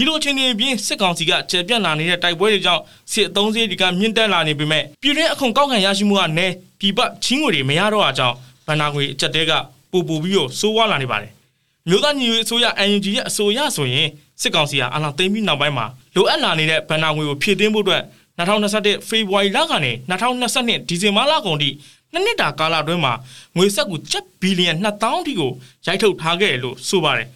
[0.00, 9.52] ဒီလိုချင်းတွေပြင်စစ်ကောင်စီကကျေပြန့်လာနေတဲ့တိုက်ပွဲတွေကြောင့်စစ်အုံးစည်းတွေကမြင့်တက်လာနေပေမဲ့ပြည်တွင်းအခွန်ကောက်ခံရရှိမှုကနည်းပြည်ပချင်းငွေတွေမရတော့အကြောင်းဗန္နာငွေအချက်တဲက
[9.90, 11.32] ပူပူပြီးတော့စိုးဝါလာနေပါတယ်
[11.88, 14.08] မျိုးသားညီညွတ်အစိုးရ UNG ရဲ့အဆိုအရဆိုရင်
[14.40, 18.02] စစ်ကောင်စီကအာဏာသိမ်းပြီးနောက်ပိုင်းမှာလိုအပ်လာနေတဲ့ဗန်နာငွေကိုဖြည့်တင်းဖို့အတွက်
[18.38, 21.70] 2021ဖေဖော်ဝါရီလကနေ2022ဒီဇင်ဘာလကုန်ထိ
[22.12, 23.12] နှစ်နှစ်တာကာလအတွင်းမှာ
[23.56, 25.52] ငွေဆက်ကူကျပ်ဘီလီယံ2000ထိကို
[25.86, 27.28] ရိုက်ထုတ်ထားခဲ့တယ်လို့ဆိုပါတယ်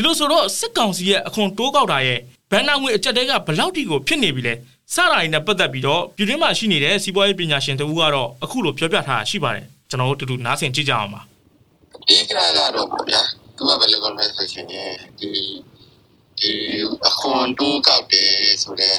[0.00, 2.18] ဒီလိုဆိုတော့စစ်ကောင်စီရဲ့အခွန်တိုးကောက်တာရဲ့
[2.50, 4.54] ဗန်နာငွေအကြက်တဲကဘလောက်ထိကိုဖြစ်နေပြီလဲ
[4.94, 11.20] စတာတွေနဲ့ပတ်သက်ပြီးတော့ပြည်တွင်းမှာရှိနေတဲ့စီးပွားရေးပညာရှင်တဦးကတော့အခုလိုပြောပြထားတာရှိပါတယ်ကျွန်တော်တို့တူတူနားဆင်ကြည့်ကြအောင်ပါ
[12.08, 13.22] ဒီကရကတော့ပေါ့ဗျာ
[13.56, 15.30] သူကဘယ်လိုလုပ်လဲဆိုရှင်ဒီ
[16.40, 16.52] ဒီ
[17.08, 18.30] အခွန်တိုးကောက်တယ်
[18.62, 18.94] ဆိုတဲ့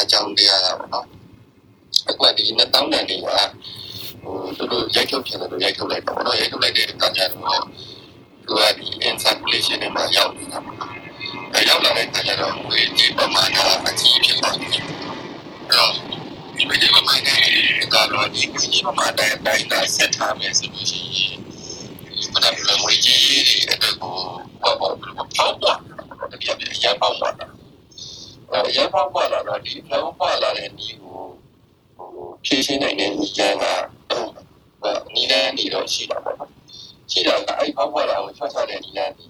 [0.00, 1.06] အကြောင်းတရားတာပေါ့နော်
[2.08, 3.26] အခုကဒီ2000တန်တွေက
[4.22, 7.64] ဟိုသူတို့ရိုက်ထုတ်ပြန်တယ်ရိုက်ထုတ်လိုက်တော့ပေါ့နော်ရိုက်ထုတ်လိုက်တဲ့အခါကျတော့
[8.50, 10.92] သူကဒီ inflation နဲ့မှာရောက်နေတာပေါ့နော်
[11.54, 14.82] အဲရောက်လာတဲ့အခါကျတော့ဝေးဒီပမာဏအကြီးဖြစ်လာတယ်အဲ့
[15.74, 15.92] တော့
[16.56, 17.28] ဒီဝေးဒီပမာဏ
[17.94, 21.38] ကတော့ဒီဝေးဒီပမာဏအတိုင်းသာဆက်ထားမယ်ဆိုလို့ရှိရင်
[22.32, 24.14] မနက်ဖြန်ငွေကြီးတွေအတွက်ကို
[24.62, 25.72] ပေါ့ပေါ့ပေါက်ပါ
[26.32, 27.28] တကယ်ပြရပေါက်ပါ
[28.50, 31.18] အဲရပေါက်ပါလာတော့ဒီပေါက်ပါလာတဲ့ဒီကို
[31.96, 32.08] ဟို
[32.44, 33.64] ဖြည့်ရှင်းနိုင်တဲ့ညီကျန်းက
[35.14, 36.59] ညီလန်းနေတော့ရှိတာပေါ့နော်
[37.10, 39.26] ရှိတာကအဲ့ပေါက်ပါလာကိုချွတ်ချတဲ့ညီလန်းဒီ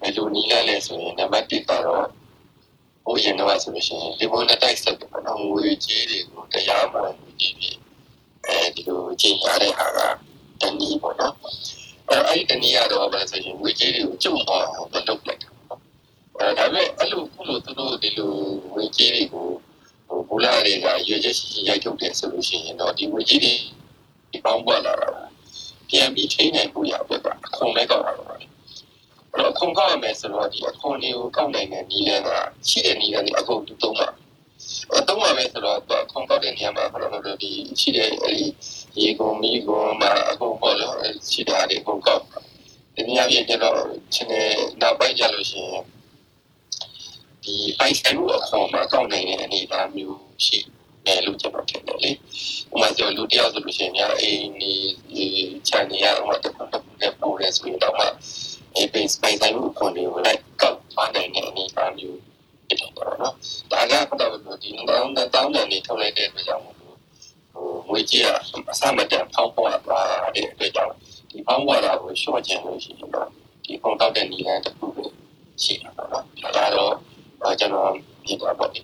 [0.00, 2.06] ဘယ်လိုညီလန်းလဲဆိုရင်နံပါတ်1ကတော့
[3.04, 7.76] ဟိုရင်တော့ဆိုလို့ရှိရင်ဒီဘုံနဲ့တိုက်ဆက်ပေါ့နော်ငွေကြီးတွေကိုတရားမဝင်ငွေကြီးပြီး
[8.46, 9.98] အဲဒီလိုကျင်ရတဲ့ဟာက
[10.60, 11.34] တနည်းပေါ့နော်
[12.08, 15.80] အဲအဲ့ဒီတနည်းကတော့ဘာလဲဆိုရင်ဝေကြီးတွေကိုကျုံအောင်လုပ်လိုက်တာပေါ့
[16.38, 18.32] အဲဒါပေမဲ့အဲ့လိုခုလိုသူတို့ဒီလို
[18.74, 19.46] ဝေကြီးတွေကို
[20.08, 23.52] ဟိုဘူလာတွေကရွေချက်ရှိရှိရိုက်ထုတ်တယ်ဆိုလို့ရှိရင်တော့ဒီဝေကြီးတွေ
[24.30, 25.10] ဒီပေါင်းပွားလာတာ
[25.92, 28.48] ပြန်ပြီးထိနိုင်ဖို့ရပဲကွာအခုံလိုက်တော့တာပါအဲ့
[29.38, 32.30] တော့ခုံကောက်ရမယ်ဆိုတော့ဒီအခွန်တွေကိုကောက်နိုင်တဲ့နည်းလမ်းက
[32.68, 34.08] ရှိတဲ့နည်းလမ်းတွေအကုန်တူသုံးပါ
[34.98, 35.78] အတုံးပါပဲဆိုတော့
[36.12, 38.46] ခုံကောက်တဲ့နေရာမှာဘယ်လိုလဲဒီရှိတဲ့အဲ့ဒီ
[39.00, 40.96] ရေကုန်မီကုန်မှာအကုန်ပေါ့လို့
[41.32, 42.22] ရှိတာတွေအကုန်ကောက်
[42.94, 43.78] ဒီနေရာပြင်ကျတော့
[44.14, 44.42] ချင်းနေ
[44.80, 45.84] နောက်ပိုင်းကြလို့ရှိရင်
[47.44, 50.81] ဒီပိုင်ဆိုင်မှုအခွန်မှာကောက်နိုင်တဲ့အနေအထားမျိုးရှိတယ်
[51.26, 52.10] လို့ကျွန်တော်ထင်တယ်လေ။
[52.72, 54.72] ဥပမာဆိုလူတယောက်ဆိုလို့ရှိရင်များအိမ်ဒီ
[55.68, 58.06] ချန်နေရတော့တစ်ခုတစ်ခုနဲ့ပို့ရဲဆိုရင်တော့မှ
[58.76, 62.18] အေးပိုင်ဆိုင်မှုအခွန်တွေကိုလိုက်ကောက်သွားနိုင်တဲ့အနေအထားမျိုး
[62.68, 63.34] ဖြစ်တယ်ပေါ့နော်။
[63.72, 64.30] ဒါကကတော့
[64.62, 66.74] ဒီတောင်းတောင်းတဲ့နေထုတ်လိုက်တဲ့အတွက်ကြောင့်ဟို
[67.88, 68.24] ငွေကြီး
[68.72, 70.94] အစမတန်ဖောင်းပွားသွားတဲ့အတွက်ကြောင့်
[71.30, 73.28] ဒီဖောင်းပွားတာကိုရှော့ချင်လို့ရှိရင်တော့
[73.64, 75.04] ဒီပုံတောက်တဲ့နည်းလမ်းတစ်ခုပဲ
[75.62, 76.24] ရှိတာပေါ့နော်။
[76.56, 76.92] ဒါတော့
[77.60, 77.90] ကျွန်တော်
[78.26, 78.80] ဒီတော့ပေါ့ဒီ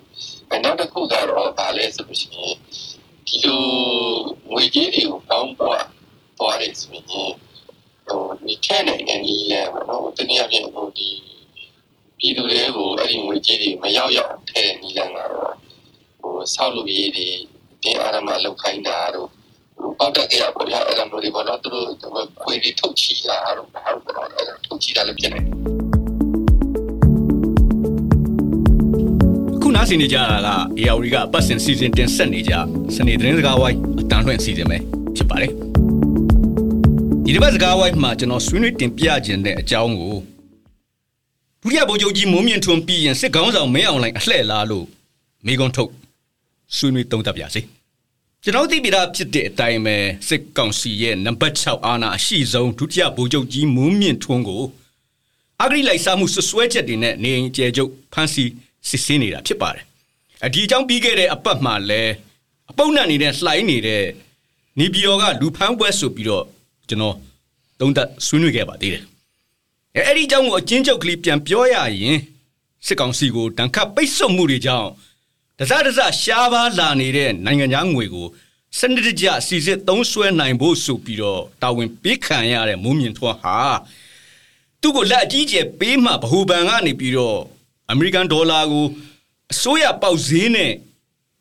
[0.65, 2.57] နောက်တစ်ခုကတော့ဗာလဲဆိုလို့ရှိရင်
[3.27, 3.63] ဒီလို
[4.51, 5.87] ငွေကြီးတွေကိုပေါင်းပွား
[6.39, 7.27] သွားတယ်ဆိုရင်ဟို
[8.45, 11.09] ဒီထဲနိုင်တဲ့နည်းလမ်းပေါ့နော်တနည်းအားဖြင့်ဟိုဒီ
[12.19, 15.55] ပြည်သူတွေကိုအဲ့ဒီငွေကြီးတွေမရောက်ရောက်ထဲတဲ့နည်းလမ်းကတော့
[16.21, 17.29] ဟိုဆောက်လုပ်ရေးတွေ
[17.83, 19.29] ဒီအာရမလောက်ခိုင်းတာတို့
[19.99, 21.87] ပေါက်တက်ကြရပေါ့ဗျာအဲ့ဒါမျိုးတွေပေါ့နော်သူတို့
[22.43, 25.78] ခွေတွေထုတ်ချီတာတို့ဘာလို့ပေါ့နော်အဲ့ဒါထုတ်ချီတာလည်းဖြစ်နေတယ်
[29.81, 32.53] နားဆင်နေကြတာက AR ကအပတ်စဉ်စီစဉ်တင်ဆက်နေကြ
[32.95, 34.77] စနေသတင်းစကားဝိုင်းအတန်လွှင့်စီစဉ်ပဲ
[35.17, 35.51] ဖြစ်ပါတယ်
[37.25, 40.17] ဒီတစ်ပတ်စကားဝိုင်းမှာကျွန်တော်ဆွေးနွေးတင်ပြခြင်းတဲ့အကြောင်းကို
[41.63, 44.87] ဒုတိယဗိုလ်ချုပ်ကြီးမိုးမြင့်ထွန်းပြီးရင်စစ်ကောင်းဆောင်မင်းအောင်လှိုင်အလှဲ့လားလို့
[45.47, 45.91] မိကုံးထုတ်
[46.77, 47.61] ဆွေးနွေးသုံးသပ်ပါစေ
[48.43, 49.97] ကျွန်တော်သိပြတာဖြစ်တဲ့အတိုင်းပဲ
[50.29, 54.63] စစ်ကောင်စီရဲ့နံပါတ်6အာဏာအရှိဆုံးဒုတိယဗိုလ်ချုပ်ကြီးမိုးမြင့်ထွန်းကို
[55.63, 58.51] အဂရိလိုက်စားမှုဆွဆွဲချက်တွေနဲ့နေအိမ်ကျဲချုပ်ဖမ်းဆီး
[58.89, 59.85] စစ်ဆေးနေတာဖြစ်ပါတယ်။
[60.45, 62.03] အဒီအကြောင်းပြီးခဲ့တဲ့အပတ်မှာလဲ
[62.71, 64.05] အပုပ်နတ်နေတဲ့လှိုင်းနေတဲ့
[64.79, 66.45] နေပြည်တော်ကလူဖမ်းပွဲဆိုပြီးတော့
[66.89, 67.17] ကျွန်တော်
[67.81, 69.05] သုံးသပ်ဆွေးနွေးခဲ့ပါသေးတယ်။
[69.97, 72.19] အဲအဲ့ဒီအကြောင်းကိုအချင်းချုပ်ကလေးပြန်ပြောရရင်
[72.87, 74.89] စစ်ကောင်စီကိုတန်ခတ်ပိတ်ဆို့မှုတွေကြောင့်
[75.59, 78.27] တစတစရှားပါလာနေတဲ့နိုင်ငံသားငွေကို
[78.79, 83.59] စနစ်တကျစီစစ်သုံးဆွဲနိုင်ဖို့ဆိုပြီးတော့တာဝန်ပေးခံရတဲ့မုံမြင့်ထွန်းဟာ
[84.81, 87.39] သူ့ကိုလက်အကြီးကျယ်ပေးမှဗဟိုဘဏ်ကနေပြီးတော့
[87.91, 88.85] အမေရိကန်ဒေါ်လာကို
[89.53, 90.73] အစိုးရပေါက်ဈေးနဲ့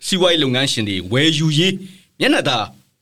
[0.06, 1.74] စီးပွားရေးလုပ်ငန်းရှင်တွေဝယ်ယူရေး
[2.20, 2.58] မျက်နှာသာ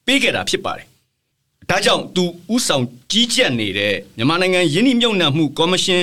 [0.06, 0.88] ပေးခဲ့တာဖြစ်ပါတယ်။
[1.70, 6.02] ဒါကြောင့်သူဥဆောင်ကြီးကြပ်နေတဲ့မြန်မာနိုင်ငံယင်းနှိမ့်မြုံနှံမှုကော်မရှင်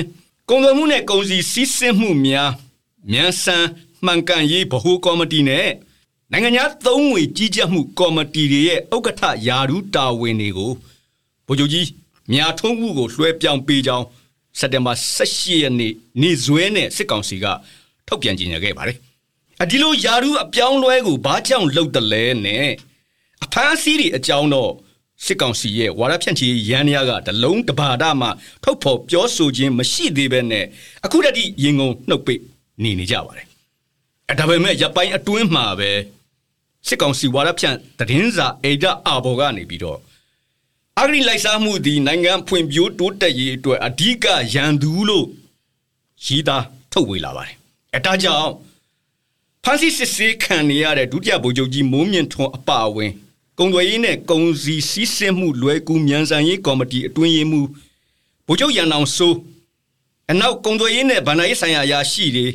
[0.49, 2.51] ကုန်သွယ်မှုနဲ့ကုန်စည်စည်းစိမ်မှုများ
[3.11, 3.65] မြန်ဆန်
[4.05, 5.67] မှန်ကန်ရေးဗဟိုကော်မတီနဲ့
[6.31, 10.71] နိုင်ငံသားသုံးငွေကြီးကြပ်မှုကော်မတီတွေရဲ့ဥက္ကဋ္ဌယာဒူးတာဝန်တွေကို
[11.47, 11.87] ဗိုလ်ချုပ်ကြီး
[12.31, 14.05] မြာထုံးမှုကိုလွှဲပြောင်းပေးကြောင်း
[14.59, 14.93] စက်တင်ဘာ
[15.27, 17.45] 18ရက်နေ့နေ့စွဲနဲ့စစ်ကောင်စီက
[18.07, 18.97] ထုတ်ပြန်ကြေညာခဲ့ပါတယ်။
[19.61, 22.67] အဒီလိုယာရုအပြောင်းလဲကိုဘာကြောင့်လုပ်တယ်လဲနဲ့
[23.43, 24.71] အဖမ်းဆီးတွေအကြောင်းတော့
[25.25, 28.27] စစ်ကောင်စီရဲ့ဝါရဖြန့်ချီရန်ရကတလုံးတဘာဒမှ
[28.63, 30.65] ထုတ်ဖော်ပြောဆိုခြင်းမရှိသေးဘဲနဲ့
[31.05, 32.41] အခုတည်းရင်ကုန်နှုတ်ပိတ်
[32.83, 33.47] နေနေကြပါတယ်။
[34.29, 35.91] အဲဒါပေမဲ့ရပိုင်းအတွင်းမှာပဲ
[36.87, 39.99] စစ်ကောင်စီဝါရဖြန့်သတင်းစာအေဒအာဘော်ကနေပြီးတော့
[40.99, 45.25] အဂရိလိုက်စားမှုသည်နိုင်ငံဖွံ့ဖြိုးတိုးတက်ရေးအတွက်အဓိကရန်သူလို့
[46.25, 47.55] ရည်သားထုတ်ဝေလာပါတယ်
[47.93, 48.51] အဲဒါကြောင့်
[49.63, 53.11] ဖန်စီစစ်ဆေးခံနေရတဲ့ဒုတိယဗိုလ်ချုပ်ကြီးမိုးမြင့်ထွန်းအပါအဝင်
[53.59, 57.67] ကုံသွယ်ရေးနဲ့ကုံစီစီးဆင်းမှုလွယ်ကူမြန်ဆန်ရေးကော်မတီအတွင်းရေးမှူး
[58.47, 59.37] ဗိုလ်ချုပ်ရန်အောင်စိုး
[60.31, 62.47] အနောက်ကုံသွယ်ရေးနဲ့ဗဏ္ဍာရေးဆိုင်ရာအရာရှိတွေ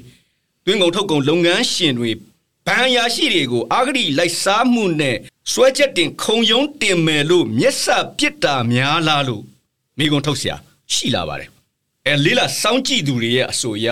[0.65, 2.11] တွင်းကုန်ထုတ်ကုန်လုပ်ငန်းရှင်တွေ
[2.68, 5.18] ဗန်ရာရှိတွေကိုအာဂရိလိုက်စားမှုနဲ့
[5.52, 7.86] စွဲချက်တင်ခုံရုံးတင်မယ်လို့မျက်စ
[8.18, 9.44] ပစ်တာများလားလို့
[9.98, 10.54] မိကုံထုတ်เสีย
[10.94, 11.50] ရှိလာပါတယ်
[12.08, 13.88] အဲလေးလာစောင်းကြည့်သူတွေရဲ့အဆိုအရ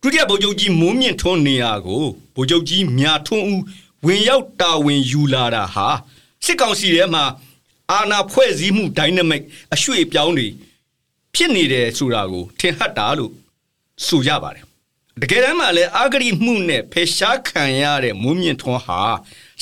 [0.00, 3.60] ဒုတိယဗိုလ်ချုပ်ကြီးမိုးမြင့်ထွန်းနေရာကိုဗိုလ်ချုပ်ကြီးမြာထွန်းဦး
[4.06, 5.86] ဝင်ရောက်တာဝန်ယူလာတာဟာ
[6.44, 7.24] စစ်ကောင်စီထဲမှာ
[7.92, 9.42] အာဏာဖွဲ့စည်းမှု dynamic
[9.74, 10.48] အရွှေ့ပြောင်းတွေ
[11.34, 13.32] ဖြစ်နေတယ်ဆိုတာကိုထင်ဟပ်တာလို့
[14.06, 14.63] ဆိုကြပါတယ်
[15.21, 18.99] တကယ်တမ်းမှာလည်းအာဂရိမှုနဲ့ဖေရှားခံရတဲ့မိုးမြင့်ထွန်းဟာ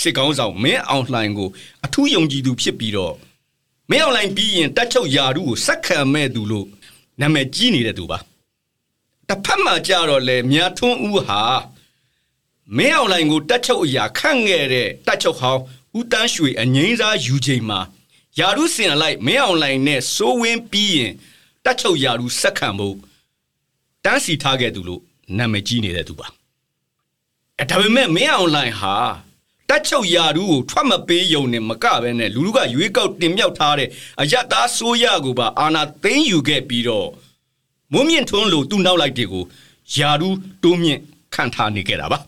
[0.02, 1.50] စစ်ကောင်းဆောင်မင်းအောင်လှိုင်ကို
[1.86, 3.16] အထူးယုံကြည်သူဖြစ်ပြီးတော့
[3.90, 6.68] မင်းအောင်လှိုင်ပြီးရင်တက်ချုပ်ယာရုကိုစက်ခံမဲ့သူလို့
[7.22, 8.20] နာမည်ကြီးနေတဲ့သူပါ
[9.28, 11.42] တစ်ဖက်မှာကြတော့လေမြာထွန်းဦးဟာ
[12.78, 15.62] မင်းအောင်လှိုင်ကိုတက်ချုပ်အရာခန့်ခဲ့တဲ့တက်ချုပ်ဟောင်း
[15.98, 17.80] ဦးတန်းရွှေအငိမ့်စားယူချိန်မှာ
[18.40, 21.12] ယာရုစင်လိုက်မင်းအောင်လှိုင်နဲ့စိုးဝင်းပြီးရင်
[21.66, 22.96] တက်ချုပ်ယာရုစက်ခံဖို့
[24.04, 25.04] တန်းစီထားခဲ့သူလို့
[25.38, 26.28] နာမည်ကြီးနေတဲ့သူပါ
[27.60, 28.96] အဲဒါပေမဲ့မင်းအောင်လှိုင်ဟာ
[29.70, 33.90] တက်ချုပ်ယာရူးကိုထွက်မပေးယုံနဲ့မကပဲနဲ့လူလူကရွေးကောက်တင်မြောက်ထားတဲ့
[34.22, 37.08] အယက်သားဆိုးရကိုပါအာနာသိမ်းယူခဲ့ပြီးတော့
[37.94, 39.44] မုံမြင့်ထွန်းလိုသူ့နောက်လိုက်တွေကို
[39.96, 41.00] ယာရူးတိုးမြင့်
[41.36, 42.20] ခံထားနေခဲ့တာပါ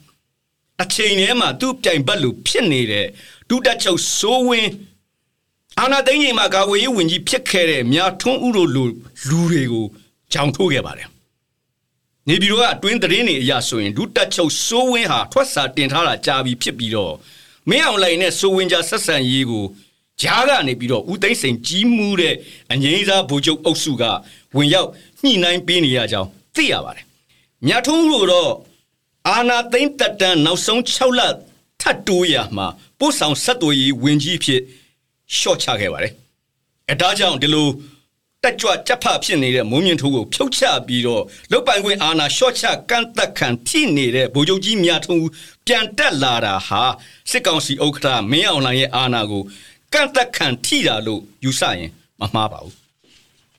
[0.81, 3.05] အချိန်ထဲမှာသူ့ပြိုင်ဘက်လိုဖြစ်နေတဲ့
[3.49, 4.71] ဒုတက်ချုပ်စိုးဝင်း
[5.79, 8.83] အာနာသိန်းကြီးမှာကာဝေးရေးဝင်ကြီးဖြစ်ခဲ့တဲ့မြာထွန်းဥတို့လူ
[9.29, 9.85] လူတွေကို
[10.33, 11.07] ကြောင်ထိုးခဲ့ပါတယ်
[12.29, 17.13] နေပြည်တော်ကအတွင်းသတင်းတွေအရဆိုရင်ဒုတက်ချုပ်စိုးဝင်းဟာထွက်စာတင်ထားတာကြာပြီဖြစ်ပြီးတော့
[17.69, 19.65] မင်းအောင်လှိုင်နဲ့စိုးဝင်းကြားဆက်ဆံရေးကို
[20.21, 22.35] ဂျားကနေပြီးတော့ဦးသိန်းစိန်ကြီးမှုတဲ့
[22.71, 24.03] အငိမ့်စားဗိုလ်ချုပ်အုပ်စုက
[24.55, 24.89] ဝင်ရောက်
[25.23, 27.05] ညှိနှိုင်းပေးနေရကြောင်းသိရပါတယ်။
[27.65, 28.51] မြတ်ထုံးတို့တော့
[29.27, 31.21] အာနာသိန်းတက်တန်နောက်ဆုံး6လ
[31.81, 32.67] ထတ်တိုးရမှာ
[32.99, 34.61] ပို့ဆောင်ဆက်သွယ်ရေးဝင်ကြီးဖြစ်
[35.37, 36.13] ရှော့ချခဲ့ပါတယ်။
[36.89, 37.67] အဲဒါကြောင့်ဒီလို
[38.45, 45.21] တက်ကြွကြက်ဖဖြစ်နေတဲ့မုံမြင့်ထိုးကိုဖြုတ်ချပြီးတော့လုတ်ပိုင်ခွင့်အာဏာရှော့ချကန့်သက်ခံထိနေတဲ့ဗိုလ်ချုပ်ကြီးမြတ်ထုံး
[45.67, 46.81] ပြန်တက်လာတာဟာ
[47.31, 49.43] စစ်ကောင်စီဥက္ကဋ္ဌမင်းအောင်လှိုင်ရဲ့အာဏာကို
[49.93, 52.73] ကန့်သက်ခံထိတာလို့ယူဆရင်မမှားပါဘူး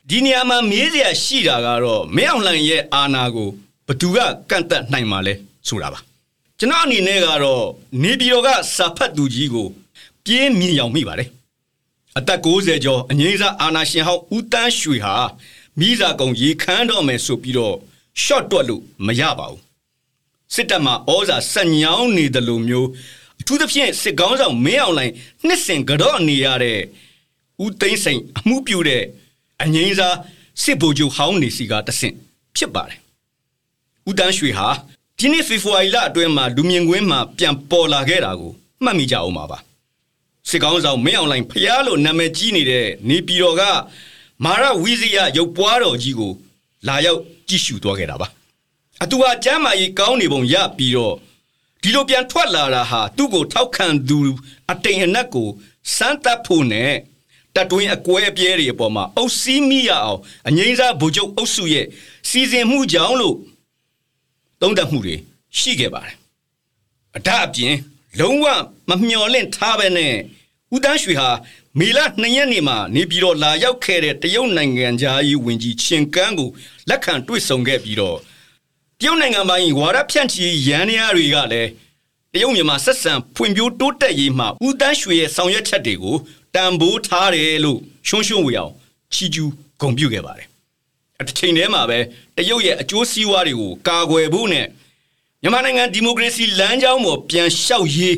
[0.09, 3.49] ဒီနေရာမှာမေးစရာရှိတာကတော့မင်းအောင်လှိုင်ရဲ့အာဏာကို
[3.87, 4.19] ဘသူက
[4.51, 5.35] ကန့်သက်နိုင်မှာလဲ
[5.69, 6.01] ဆိုတာပါ
[6.59, 7.65] ကျွန်တော်အနေနဲ့ကတော့
[8.03, 9.69] နေပြည်တော်ကစာဖတ်သူကြီးကို
[10.25, 11.29] ပြင်းမြင်အောင်မိပါတယ်
[12.19, 15.17] အသက်60ကျော်အငိမ့်စားအာနာရှင်ဟောင်းဦးတန်းရွှေဟာ
[15.81, 17.77] မိစာကုံရေခမ်းတော့မယ်ဆိုပြီးတော့
[18.23, 19.61] short တွက်လို့မရပါဘူး
[20.55, 22.89] စစ်တပ်မှာဩဇာဆက်ညောင်းနေတယ်လို့မျိုး
[23.41, 25.13] အထူးသဖြင့်စစ်ကောင်းဆောင်မင်းအောင်လှိုင်
[25.47, 26.79] နှစ်စင်ကြော့နေရတဲ့
[27.65, 29.03] ဦးသိန်းစိန်အမှုပြုတဲ့
[29.63, 30.17] အငိမ့်စား
[30.63, 32.15] စစ်ဗိုလ်ချုပ်ဟောင်းနေစီကတဆင့်
[32.57, 33.01] ဖြစ်ပါတယ်
[34.09, 34.69] ဦးတန်းရွှေဟာ
[35.19, 38.53] ဒီနေ့ဖေဖော်ဝါရီလအတွင်းမှာလူမြင်ကွင်းမှာပြန်ပေါ်လာခဲ့တာကို
[38.85, 39.59] မှတ်မိကြအောင်ပါပါ
[40.49, 43.63] စစ်ကောင်းဆောင်မင်းအောင်လှိုင်ဖျားလို့နာမည်ကြီးနေတဲ့နေပြည်တော်က
[44.45, 46.33] မာရဝီဇီယာရုပ်ပွားတော်ကြီးကို
[46.89, 48.29] လာရောက်ကြည့်ရှုသွားခဲ့တာပါ
[49.03, 51.15] အတူဟာကျမ်းမာရေးကောင်းနေပုံရပြီးတော့
[51.83, 54.19] ဒီလိုပြန်ထွက်လာတာဟာသူ့ကိုထောက်ခံသူ
[54.71, 55.49] အတိမ်အနက်ကို
[55.97, 56.93] စမ်းသပ်ဖို့နဲ့
[57.55, 61.87] တတွင်းအကွဲအပြဲတွေအပေါ်မှာအုပ်စီးမိရအောင်အငိမ့်စားဗိုလ်ချုပ်အုပ်စုရဲ့
[62.29, 63.37] စီစဉ်မှုကြောင့်လို့
[64.61, 65.17] သုံးသပ်မှုတွေ
[65.59, 66.17] ရှိခဲ့ပါတယ်
[67.17, 67.75] အဒါအပြင်
[68.21, 68.47] လုံးဝ
[68.89, 70.15] မမျှော်လင့်ထားပဲနဲ့
[70.75, 71.31] ဦးတန်းရွှေဟာ
[71.79, 76.51] မေလ2ရက်နေ့မှာနေပြည်တော်လာရောက်ခဲ့တဲ့တရုတ်နိုင်ငံသားရေးဝန်ကြီးချင်းကန်းကို
[76.89, 78.19] လက်ခံတွေ့ဆုံခဲ့ပြီးတော့
[79.01, 81.71] တရုတ်နိုင်ငံပိုင်းဝါရဖြန့်ချီရန်ရတွေကလည်း
[82.33, 86.17] တရုတ်မြန်မာဆက်ဆံဖွံ့ဖြိုးတိုးတက်ရေးမှာဦးတန်းရွှေရဲ့ဆောင်ရွက်ချက်တွေကို
[86.55, 88.73] တန်ဖိုးထားတယ်လို့ရှုံးရှုံးဝေအောင်
[89.15, 90.47] ချီကျူးဂုဏ်ပြုခဲ့ပါတယ်။
[91.21, 91.99] အချိန်တည်းမှာပဲ
[92.37, 94.67] တရုတ်ရဲ့အကျိုးစီးပွားတွေကိုကာကွယ်ဖို့နဲ့
[95.43, 98.17] မြန်မာနိုင်ငံဒီမိုကရေစီလမ်းကြောင်းပေါ်ပြန်လျှောက်ရေး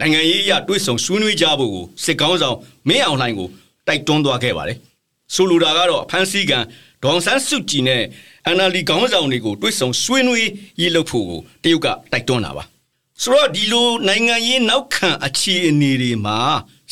[0.00, 2.56] နိုင်ငံရေးအရတွေးဆောင်ဆွေးနွေးကြဖို့ကိုစစ်ကောင်းဆောင်
[2.88, 3.48] မင်းအောင်လှိုင်ကို
[3.86, 4.78] တိုက်တွန်းသွားခဲ့ပါတယ်။
[5.34, 6.58] ဆိုလိုတာကတော့ဖန်စီကံ
[7.02, 8.02] ဒေါန်ဆန်းစုကြည်နဲ့
[8.46, 10.48] အန်နာလီခေါင်းဆောင်တွေကိုတွေးဆောင်ဆွေးနွေး
[10.80, 12.64] ရေးလုပ်ဖို့ကိုတရုတ်ကတိုက်တွန်းတာပါ။
[13.22, 16.38] ဆိုတော့ဒီလိုနိုင်ငံရေးနောက်ခံအခြေအနေတွေမှာ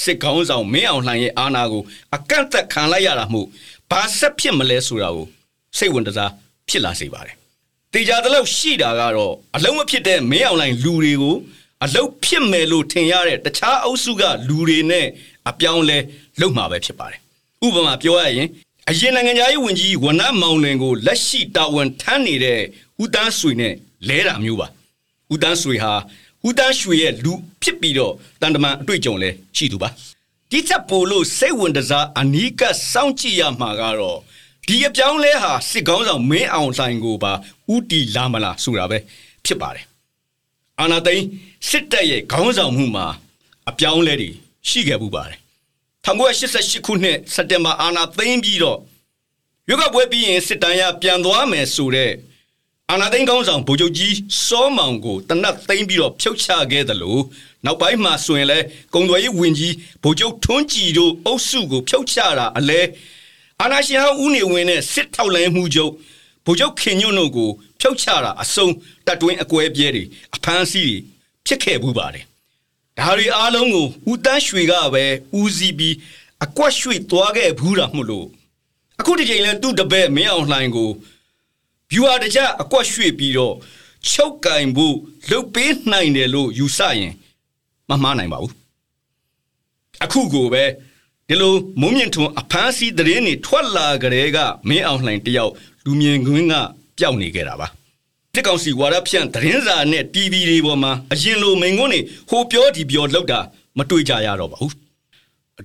[0.03, 1.83] စစ်ကောင်းဆောင်မင်းအောင်လှိုင်ရဲ့အာဏာကို
[2.15, 3.47] အကန့်အသတ်ခံလိုက်ရတာမို့
[3.91, 5.27] ဘာဆက်ဖြစ်မလဲဆိုတာကို
[5.77, 6.33] စိတ်ဝင်စား
[6.69, 7.35] ဖြစ်လာစေပါတယ်။
[7.93, 11.37] တေချာတလို့ရှိတာကတော့အလုံးမဖြစ်တဲ့မင်းအောင်လှိုင်လူတွေကို
[11.85, 15.07] အလုတ်ဖြစ်မယ်လို့ထင်ရတဲ့တခြားအုပ်စုကလူတွေနဲ့
[15.49, 15.99] အပြောင်းလဲ
[16.41, 17.21] လုပ်မှာပဲဖြစ်ပါတယ်။
[17.67, 18.49] ဥပမာပြောရရင်
[18.91, 22.61] အရင်နိုင်ငံသားရေးဝန်ကြီးဝနမောင်လင်ကိုလက်ရှိတာဝန်ထမ်းနေတဲ့
[23.03, 23.75] ဦးတန်းဆွေနဲ့
[24.09, 24.67] လဲတာမျိုးပါ။
[25.33, 25.93] ဦးတန်းဆွေဟာ
[26.47, 29.89] ဦးတန်းရွှေရဲ့လူဖြစ်ပြီးတော့တန်တမန်အတွေ့အကြုံလဲရှိသူပါ။
[30.51, 32.63] ဒီချက်ပို့လို့စိတ်ဝင်စားအနီးက
[32.93, 34.19] စောင့်ကြည့်ရမှာကတော့
[34.67, 37.33] ဒီအပြောင်းလဲဟာစစ်ကောင်းဆောင်မင်းအောင်လှိုင်ကိုပါ
[37.75, 38.99] ဥတီလာမလားဆိုတာပဲ
[39.47, 39.85] ဖြစ်ပါတယ်
[40.81, 41.25] အာနာသိန်း
[41.71, 43.07] စစ်တပ်ရဲ့ခေါင်းဆောင်မှုမှာ
[43.71, 44.31] အပြောင်းလဲတွေ
[44.69, 45.39] ရှိခဲ့မှုပါတယ်
[46.07, 48.79] 1988ခုနှစ်စက်တင်ဘာအာနာသိန်းပြီးတော့
[49.69, 52.13] ရွေးကောက်ပွဲပြီးရင်စစ်တမ်းရပြန်သွားမယ်ဆိုတဲ့
[52.91, 54.15] အာနာသိန်းကောင်းဆောင်ဗိုလ်ချုပ်ကြီး
[54.47, 57.23] စောမောင်ကိုတနတ်သိမ်းပြီးတော့ဖြုတ်ချခဲ့တယ်လို့
[57.65, 58.59] နောက်ပိုင်းမှာဆိုရင်လဲ
[58.95, 62.81] ကုံသွယ်ရေးဝင်ကြီးဗိုလ်ချုပ်ထွန်းကြည်တို့အုပ်စုကိုဖြုတ်ချတာအလဲ
[63.61, 65.93] အာနာရှင်ဟောင်းဦးနေဝင်းနဲ့စစ်ထောက်လိုင်းမှုချုပ်
[66.47, 67.51] ဗိုလ်ချုပ်ခင်ညွန့်တို့ကို
[67.81, 68.69] ဖြုတ်ချတာအစုံ
[69.07, 70.97] တပ်တွင်းအကွဲပြဲတွေအဖမ်းအဆီးတွေ
[71.47, 72.25] ဖြစ်ခဲ့ဘူးပါတယ်
[72.99, 75.05] ဒါတွေအားလုံးကိုဦးတန်းရွှေကပဲ
[75.39, 75.95] ဦးစီးပြီး
[76.45, 78.27] အကွက်ရွှေသွားခဲ့ဘူးတာမို့လို့
[79.01, 80.91] အခုဒီချိန်လဲသူ့တပည့်မင်းအောင်လှိုင်ကို
[81.91, 83.55] viewer တကြအကွက်ရွှေ့ပြီးတော့
[84.11, 84.97] ချုပ်ကင်ဖို့
[85.31, 87.13] လုတ်ပေးနိုင်တယ်လို့ယူဆရင်
[87.89, 88.55] မမှားနိုင်ပါဘူး
[90.05, 90.65] အခုကိုပဲ
[91.29, 95.53] ဒီလိုမုံမြင့်ထွန်းအဖမ်းဆီးသတင်းတွေထွက်လာကြတဲ့ကမင်းအောင်လှိုင်တယောက်
[95.85, 96.55] လူမြင်ကွင်းက
[96.99, 97.67] ပျောက်နေခဲ့တာပါ
[98.37, 103.41] တစ်ကောင်စီဝါရဖြန့်သတင်းစာနဲ့ TV တွေပေါ်မှာအရင်လိုမိန်ကွန်းတွေဟိုပြောဒီပြောလောက်တာ
[103.79, 104.75] မတွေ့ကြရတော့ပါဘူး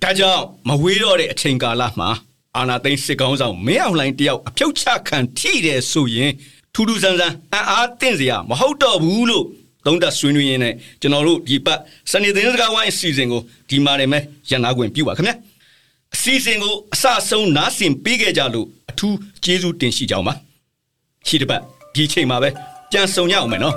[0.04, 2.10] ဒါကြောင့်မဝေးတော့တဲ့အချိန်ကာလမှာ
[2.58, 6.32] အာနာသိန်းစစ်ကောင်းဆောင်မင်းအောင်လှိုင်တယောက်အဖြုတ်ချခံထိတယ်ဆိုရင်
[6.74, 9.46] ထူးထူးဆန်းဆန်းအံ့အားတင့်စရာမဟုတ်တော့ဘူးလို့
[9.86, 11.80] သုံးသပ်ဆွေးနွေးရင်းနဲ့ကျွန်တော်တို့ဒီပတ်
[12.12, 15.36] စနေသတင်းစကားဝိုင်းအစီအစဉ်ကိုဒီမှာနေမဲ့ရန်နာခွင့်ပြုပါခင်ဗျာ
[16.16, 20.34] အစီအစဉ်ကိုအစအဆုံးနားဆင်ပေးခဲ့ကြလို့အထူးကျေးဇူးတင်ရှိကြောင်းပါ
[21.28, 22.50] ရှိတဲ့ပတ် ဒီချိန်မှာပဲ
[22.92, 23.76] ပြန်ဆောင်ရအောင်မယ်နော်